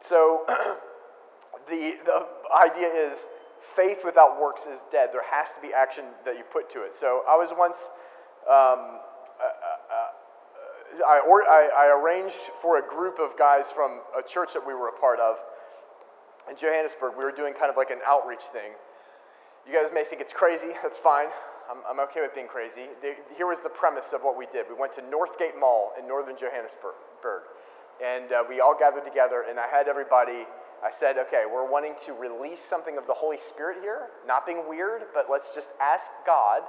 So 0.01 0.43
the, 1.69 1.93
the 2.05 2.25
idea 2.55 2.87
is 2.87 3.25
faith 3.61 3.99
without 4.05 4.39
works 4.39 4.61
is 4.61 4.81
dead. 4.91 5.09
There 5.11 5.25
has 5.29 5.51
to 5.51 5.61
be 5.61 5.73
action 5.73 6.05
that 6.25 6.37
you 6.37 6.43
put 6.51 6.69
to 6.71 6.83
it. 6.83 6.95
So 6.99 7.23
I 7.27 7.35
was 7.35 7.49
once, 7.57 7.77
um, 8.47 9.01
uh, 9.39 9.43
uh, 9.43 11.05
I, 11.07 11.21
or, 11.27 11.43
I, 11.43 11.69
I, 11.75 11.99
arranged 11.99 12.49
for 12.61 12.79
a 12.79 12.87
group 12.87 13.19
of 13.19 13.37
guys 13.37 13.65
from 13.73 14.01
a 14.17 14.27
church 14.27 14.53
that 14.53 14.65
we 14.65 14.73
were 14.73 14.87
a 14.87 14.99
part 14.99 15.19
of 15.19 15.37
in 16.49 16.55
Johannesburg. 16.55 17.13
We 17.17 17.23
were 17.23 17.31
doing 17.31 17.53
kind 17.53 17.69
of 17.69 17.77
like 17.77 17.91
an 17.91 17.99
outreach 18.05 18.43
thing. 18.53 18.71
You 19.67 19.73
guys 19.73 19.91
may 19.93 20.05
think 20.05 20.21
it's 20.21 20.33
crazy, 20.33 20.73
that's 20.81 20.97
fine. 20.97 21.27
I'm, 21.69 21.77
I'm 21.89 21.99
okay 22.07 22.21
with 22.21 22.33
being 22.33 22.47
crazy. 22.47 22.87
The, 23.01 23.15
here 23.35 23.47
was 23.47 23.59
the 23.59 23.69
premise 23.69 24.13
of 24.13 24.21
what 24.21 24.37
we 24.37 24.47
did. 24.51 24.65
We 24.69 24.75
went 24.75 24.93
to 24.93 25.01
Northgate 25.01 25.59
Mall 25.59 25.91
in 25.99 26.07
northern 26.07 26.35
Johannesburg, 26.37 26.95
and 28.03 28.31
uh, 28.31 28.43
we 28.47 28.61
all 28.61 28.75
gathered 28.77 29.05
together, 29.05 29.45
and 29.49 29.59
I 29.59 29.67
had 29.67 29.87
everybody. 29.87 30.45
I 30.83 30.91
said, 30.91 31.17
okay, 31.17 31.43
we're 31.51 31.69
wanting 31.69 31.95
to 32.05 32.13
release 32.13 32.61
something 32.61 32.97
of 32.97 33.07
the 33.07 33.13
Holy 33.13 33.37
Spirit 33.37 33.77
here, 33.81 34.13
not 34.27 34.45
being 34.45 34.69
weird, 34.69 35.03
but 35.13 35.25
let's 35.29 35.53
just 35.55 35.71
ask 35.81 36.11
God 36.25 36.61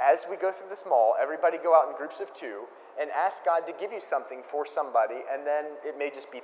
as 0.00 0.26
we 0.28 0.36
go 0.36 0.52
through 0.52 0.68
this 0.68 0.84
mall, 0.86 1.14
everybody 1.20 1.56
go 1.58 1.74
out 1.74 1.88
in 1.88 1.96
groups 1.96 2.20
of 2.20 2.32
two 2.34 2.64
and 3.00 3.10
ask 3.10 3.44
God 3.44 3.60
to 3.66 3.72
give 3.80 3.92
you 3.92 4.00
something 4.00 4.42
for 4.50 4.66
somebody, 4.66 5.24
and 5.32 5.46
then 5.46 5.64
it 5.84 5.98
may 5.98 6.10
just 6.10 6.30
be, 6.30 6.40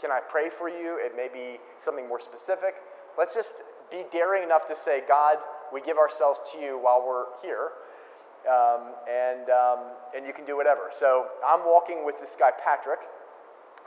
can 0.00 0.10
I 0.10 0.20
pray 0.20 0.48
for 0.48 0.68
you? 0.68 0.98
It 1.00 1.16
may 1.16 1.28
be 1.28 1.60
something 1.78 2.08
more 2.08 2.20
specific. 2.20 2.74
Let's 3.18 3.34
just 3.34 3.62
be 3.90 4.04
daring 4.10 4.42
enough 4.42 4.66
to 4.68 4.76
say, 4.76 5.02
God, 5.06 5.36
we 5.72 5.80
give 5.80 5.98
ourselves 5.98 6.40
to 6.52 6.58
you 6.58 6.78
while 6.78 7.04
we're 7.06 7.26
here, 7.42 7.72
um, 8.48 8.94
and, 9.08 9.50
um, 9.50 9.78
and 10.16 10.26
you 10.26 10.32
can 10.32 10.44
do 10.44 10.56
whatever. 10.56 10.90
So 10.92 11.26
I'm 11.46 11.64
walking 11.64 12.04
with 12.04 12.20
this 12.20 12.36
guy, 12.38 12.50
Patrick, 12.64 13.00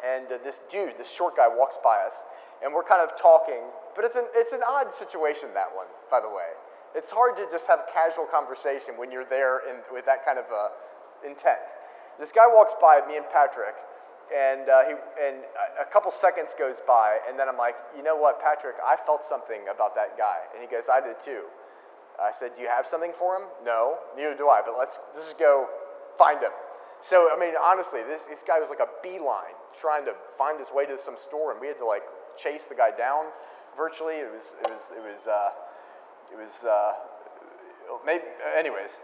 and 0.05 0.25
uh, 0.27 0.37
this 0.43 0.59
dude, 0.69 0.97
this 0.97 1.09
short 1.09 1.35
guy, 1.35 1.47
walks 1.47 1.77
by 1.83 1.97
us, 2.05 2.15
and 2.63 2.73
we're 2.73 2.83
kind 2.83 3.01
of 3.01 3.19
talking, 3.19 3.63
but 3.95 4.05
it's 4.05 4.15
an, 4.15 4.25
it's 4.35 4.53
an 4.53 4.61
odd 4.67 4.93
situation, 4.93 5.49
that 5.53 5.73
one, 5.73 5.87
by 6.09 6.19
the 6.19 6.29
way. 6.29 6.53
It's 6.95 7.09
hard 7.09 7.35
to 7.37 7.47
just 7.49 7.65
have 7.67 7.79
a 7.79 7.91
casual 7.91 8.25
conversation 8.25 8.95
when 8.97 9.11
you're 9.11 9.25
there 9.25 9.67
in, 9.69 9.77
with 9.91 10.05
that 10.05 10.25
kind 10.25 10.37
of 10.37 10.45
uh, 10.53 10.69
intent. 11.25 11.59
This 12.19 12.31
guy 12.31 12.45
walks 12.45 12.73
by 12.79 13.01
me 13.07 13.17
and 13.17 13.25
Patrick, 13.33 13.75
and, 14.29 14.69
uh, 14.69 14.83
he, 14.85 14.93
and 15.21 15.37
a 15.81 15.85
couple 15.91 16.11
seconds 16.11 16.51
goes 16.57 16.77
by, 16.85 17.17
and 17.27 17.37
then 17.37 17.49
I'm 17.49 17.57
like, 17.57 17.75
you 17.97 18.03
know 18.03 18.15
what, 18.15 18.39
Patrick, 18.41 18.75
I 18.85 18.95
felt 18.95 19.25
something 19.25 19.67
about 19.73 19.95
that 19.95 20.17
guy. 20.17 20.37
And 20.53 20.61
he 20.61 20.69
goes, 20.69 20.85
I 20.91 21.01
did 21.01 21.19
too. 21.19 21.49
I 22.21 22.31
said, 22.31 22.55
do 22.55 22.61
you 22.61 22.69
have 22.69 22.85
something 22.85 23.11
for 23.17 23.35
him? 23.35 23.47
No, 23.65 23.97
neither 24.15 24.35
do 24.35 24.49
I, 24.49 24.61
but 24.65 24.75
let's, 24.77 24.99
let's 25.13 25.27
just 25.27 25.39
go 25.39 25.67
find 26.17 26.39
him. 26.39 26.51
So, 27.01 27.29
I 27.35 27.39
mean, 27.39 27.53
honestly, 27.61 28.01
this, 28.07 28.23
this 28.23 28.43
guy 28.47 28.59
was 28.59 28.69
like 28.69 28.79
a 28.79 28.87
beeline 29.01 29.57
trying 29.79 30.05
to 30.05 30.13
find 30.37 30.59
his 30.59 30.71
way 30.71 30.85
to 30.85 30.97
some 30.97 31.17
store, 31.17 31.51
and 31.51 31.59
we 31.59 31.67
had 31.67 31.77
to 31.79 31.85
like 31.85 32.03
chase 32.37 32.65
the 32.65 32.75
guy 32.75 32.91
down 32.95 33.25
virtually. 33.75 34.15
It 34.15 34.31
was, 34.31 34.53
it 34.63 34.69
was, 34.69 34.81
it 34.95 35.03
was, 35.03 35.27
uh, 35.27 35.49
it 36.31 36.37
was, 36.37 36.63
uh, 36.63 36.93
maybe, 38.05 38.23
anyways, 38.57 38.99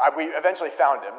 I, 0.00 0.10
we 0.14 0.24
eventually 0.26 0.70
found 0.70 1.02
him, 1.02 1.14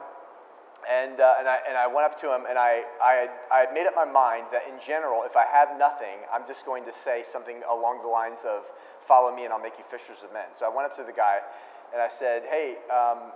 and, 0.89 1.19
uh, 1.19 1.35
and, 1.39 1.47
I, 1.47 1.59
and 1.67 1.77
I 1.77 1.87
went 1.87 2.05
up 2.05 2.19
to 2.21 2.33
him 2.33 2.45
and 2.47 2.57
I, 2.57 2.83
I, 3.03 3.13
had, 3.13 3.29
I 3.51 3.57
had 3.59 3.73
made 3.73 3.87
up 3.87 3.95
my 3.95 4.05
mind 4.05 4.45
that 4.51 4.63
in 4.67 4.79
general, 4.79 5.23
if 5.23 5.35
I 5.35 5.45
have 5.45 5.77
nothing, 5.77 6.21
I'm 6.31 6.45
just 6.47 6.65
going 6.65 6.85
to 6.85 6.93
say 6.93 7.23
something 7.25 7.61
along 7.69 8.01
the 8.01 8.07
lines 8.07 8.39
of, 8.45 8.63
follow 8.99 9.35
me 9.35 9.45
and 9.45 9.53
I'll 9.53 9.61
make 9.61 9.77
you 9.77 9.83
fishers 9.83 10.23
of 10.23 10.33
men. 10.33 10.45
So 10.57 10.65
I 10.65 10.75
went 10.75 10.85
up 10.85 10.95
to 10.97 11.03
the 11.03 11.13
guy 11.13 11.39
and 11.93 12.01
I 12.01 12.09
said, 12.09 12.43
hey, 12.49 12.77
um, 12.89 13.31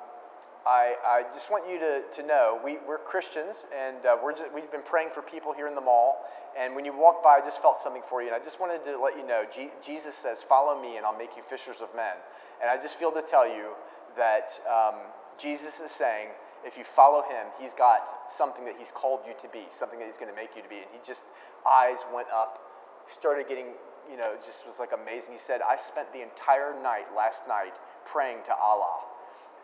I, 0.66 0.96
I 1.06 1.24
just 1.34 1.50
want 1.50 1.70
you 1.70 1.80
to, 1.80 2.04
to 2.22 2.28
know 2.28 2.60
we, 2.64 2.78
we're 2.88 2.98
Christians 2.98 3.66
and 3.76 4.06
uh, 4.06 4.18
we're 4.22 4.34
just, 4.34 4.54
we've 4.54 4.72
been 4.72 4.84
praying 4.84 5.10
for 5.10 5.22
people 5.22 5.54
here 5.54 5.68
in 5.68 5.76
the 5.76 5.82
mall. 5.82 6.26
And 6.58 6.76
when 6.76 6.86
you 6.86 6.94
walked 6.96 7.24
by, 7.24 7.38
I 7.38 7.42
just 7.42 7.62
felt 7.62 7.80
something 7.80 8.02
for 8.10 8.22
you. 8.22 8.28
And 8.28 8.36
I 8.36 8.44
just 8.44 8.60
wanted 8.60 8.84
to 8.86 9.00
let 9.00 9.16
you 9.16 9.26
know 9.26 9.44
G- 9.54 9.72
Jesus 9.86 10.16
says, 10.16 10.44
Follow 10.44 10.82
me 10.82 10.98
and 10.98 11.06
I'll 11.06 11.18
make 11.18 11.32
you 11.38 11.44
fishers 11.44 11.82
of 11.82 11.94
men. 11.96 12.14
And 12.62 12.70
I 12.70 12.82
just 12.82 12.96
feel 12.96 13.12
to 13.14 13.22
tell 13.22 13.48
you 13.48 13.74
that 14.18 14.52
um, 14.68 14.96
Jesus 15.38 15.80
is 15.80 15.92
saying, 15.92 16.28
if 16.65 16.78
you 16.78 16.84
follow 16.84 17.22
him, 17.22 17.48
he's 17.60 17.74
got 17.74 18.32
something 18.32 18.65
that 18.65 18.76
he's 18.78 18.91
called 18.91 19.22
you 19.26 19.34
to 19.41 19.48
be, 19.50 19.65
something 19.72 20.00
that 20.00 20.08
he's 20.08 20.17
going 20.17 20.30
to 20.30 20.36
make 20.36 20.56
you 20.56 20.62
to 20.62 20.69
be. 20.69 20.78
And 20.78 20.89
he 20.91 21.00
just, 21.06 21.24
eyes 21.67 22.00
went 22.13 22.28
up, 22.30 22.60
started 23.08 23.48
getting, 23.48 23.74
you 24.10 24.17
know, 24.17 24.36
just 24.45 24.67
was 24.67 24.80
like 24.80 24.91
amazing. 24.91 25.34
He 25.34 25.39
said, 25.39 25.62
I 25.62 25.78
spent 25.78 26.12
the 26.12 26.22
entire 26.22 26.76
night 26.82 27.08
last 27.15 27.48
night 27.48 27.74
praying 28.06 28.39
to 28.45 28.54
Allah. 28.56 29.00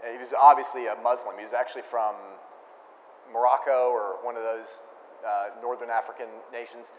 And 0.03 0.13
he 0.13 0.19
was 0.19 0.33
obviously 0.39 0.87
a 0.87 0.95
Muslim. 1.03 1.35
He 1.37 1.43
was 1.43 1.53
actually 1.53 1.83
from 1.83 2.15
Morocco 3.31 3.89
or 3.91 4.23
one 4.23 4.37
of 4.37 4.43
those 4.43 4.81
uh, 5.25 5.49
northern 5.61 5.89
African 5.89 6.27
nations. 6.51 6.91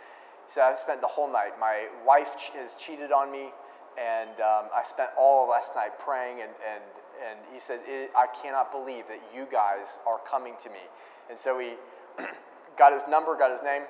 He 0.47 0.53
said, 0.53 0.63
I 0.63 0.77
spent 0.77 1.01
the 1.01 1.07
whole 1.07 1.31
night. 1.31 1.59
My 1.59 1.89
wife 2.07 2.35
has 2.55 2.75
cheated 2.75 3.13
on 3.13 3.31
me, 3.31 3.51
and 3.99 4.37
um, 4.41 4.69
I 4.75 4.83
spent 4.87 5.11
all 5.19 5.49
last 5.49 5.75
night 5.75 5.99
praying 5.99 6.43
and, 6.43 6.53
and 6.63 6.83
and 7.21 7.39
he 7.53 7.61
said, 7.61 7.81
I 8.17 8.27
cannot 8.43 8.73
believe 8.73 9.05
that 9.09 9.21
you 9.35 9.47
guys 9.51 9.99
are 10.07 10.19
coming 10.29 10.55
to 10.63 10.69
me. 10.71 10.85
And 11.31 11.41
so 11.41 11.59
he 11.59 11.75
got 12.79 12.93
his 12.93 13.03
number, 13.09 13.37
got 13.37 13.51
his 13.51 13.63
name, 13.63 13.83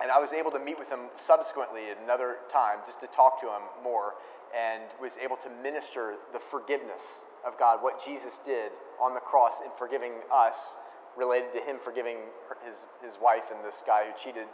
and 0.00 0.10
I 0.10 0.18
was 0.18 0.32
able 0.32 0.50
to 0.52 0.58
meet 0.58 0.78
with 0.78 0.88
him 0.88 1.10
subsequently 1.14 1.90
at 1.90 1.98
another 2.02 2.36
time 2.50 2.78
just 2.86 3.00
to 3.00 3.06
talk 3.06 3.40
to 3.40 3.46
him 3.46 3.62
more 3.84 4.14
and 4.50 4.82
was 5.00 5.16
able 5.22 5.36
to 5.36 5.48
minister 5.62 6.16
the 6.32 6.38
forgiveness 6.38 7.24
of 7.46 7.58
God, 7.58 7.82
what 7.82 8.04
Jesus 8.04 8.40
did 8.44 8.72
on 9.00 9.14
the 9.14 9.20
cross 9.20 9.60
in 9.64 9.70
forgiving 9.78 10.12
us, 10.32 10.76
related 11.16 11.52
to 11.52 11.60
him 11.60 11.76
forgiving 11.82 12.18
his, 12.66 12.84
his 13.02 13.18
wife 13.20 13.44
and 13.54 13.64
this 13.64 13.82
guy 13.86 14.04
who 14.04 14.12
cheated. 14.18 14.46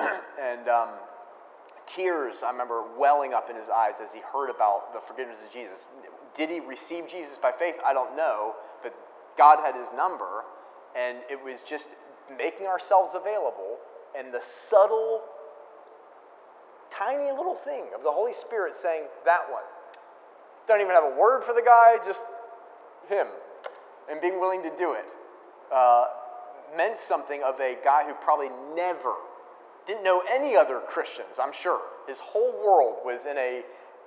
and 0.00 0.68
um, 0.68 0.88
tears, 1.86 2.42
I 2.42 2.50
remember, 2.50 2.82
welling 2.98 3.34
up 3.34 3.50
in 3.50 3.56
his 3.56 3.68
eyes 3.68 3.94
as 4.02 4.12
he 4.12 4.20
heard 4.32 4.50
about 4.50 4.92
the 4.92 5.00
forgiveness 5.00 5.42
of 5.44 5.52
Jesus. 5.52 5.88
Did 6.36 6.50
he 6.50 6.60
receive 6.60 7.08
Jesus 7.08 7.38
by 7.38 7.52
faith? 7.52 7.76
I 7.84 7.92
don't 7.92 8.16
know, 8.16 8.54
but 8.82 8.94
God 9.36 9.58
had 9.64 9.74
his 9.74 9.88
number, 9.96 10.44
and 10.96 11.18
it 11.30 11.42
was 11.42 11.62
just 11.62 11.88
making 12.36 12.66
ourselves 12.66 13.14
available 13.14 13.78
and 14.18 14.32
the 14.32 14.40
subtle, 14.42 15.22
tiny 16.90 17.30
little 17.30 17.54
thing 17.54 17.84
of 17.94 18.02
the 18.02 18.10
Holy 18.10 18.32
Spirit 18.32 18.74
saying, 18.74 19.04
That 19.24 19.50
one. 19.50 19.62
Don't 20.68 20.80
even 20.80 20.92
have 20.92 21.04
a 21.04 21.16
word 21.18 21.42
for 21.42 21.52
the 21.52 21.62
guy, 21.62 21.96
just 22.04 22.22
him, 23.08 23.26
and 24.10 24.20
being 24.20 24.38
willing 24.38 24.62
to 24.62 24.70
do 24.76 24.92
it. 24.92 25.04
Uh, 25.72 26.06
meant 26.76 27.00
something 27.00 27.42
of 27.42 27.58
a 27.60 27.76
guy 27.82 28.04
who 28.06 28.14
probably 28.14 28.50
never 28.76 29.14
didn't 29.86 30.04
know 30.04 30.22
any 30.30 30.56
other 30.56 30.80
Christians, 30.80 31.38
I'm 31.40 31.52
sure. 31.52 31.80
His 32.06 32.18
whole 32.18 32.52
world 32.64 32.98
was 33.04 33.24
in 33.24 33.36
a 33.36 33.62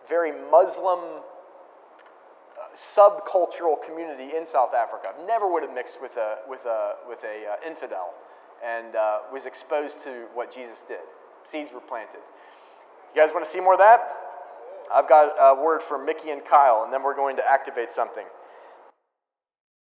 very 0.08 0.32
Muslim 0.50 1.00
subcultural 2.76 3.76
community 3.86 4.36
in 4.36 4.46
South 4.46 4.74
Africa. 4.74 5.14
Never 5.28 5.52
would 5.52 5.64
have 5.64 5.74
mixed 5.74 6.02
with 6.02 6.18
a 6.18 6.38
with 6.48 6.66
a 6.66 6.94
with 7.08 7.24
a 7.24 7.54
uh, 7.54 7.68
infidel, 7.68 8.14
and 8.64 8.96
uh, 8.96 9.20
was 9.32 9.46
exposed 9.46 10.02
to 10.04 10.26
what 10.34 10.52
Jesus 10.54 10.84
did. 10.88 11.00
Seeds 11.44 11.72
were 11.72 11.82
planted. 11.82 12.22
You 13.14 13.22
guys 13.22 13.32
want 13.34 13.46
to 13.46 13.52
see 13.52 13.60
more 13.60 13.74
of 13.74 13.80
that? 13.80 14.02
I've 14.92 15.08
got 15.08 15.34
a 15.40 15.62
word 15.62 15.82
for 15.82 16.04
Mickey 16.04 16.32
and 16.32 16.44
Kyle, 16.44 16.84
and 16.84 16.94
then 16.94 17.04
we're 17.04 17.16
going 17.16 17.36
to 17.38 17.44
activate 17.50 17.92
something. 17.92 18.26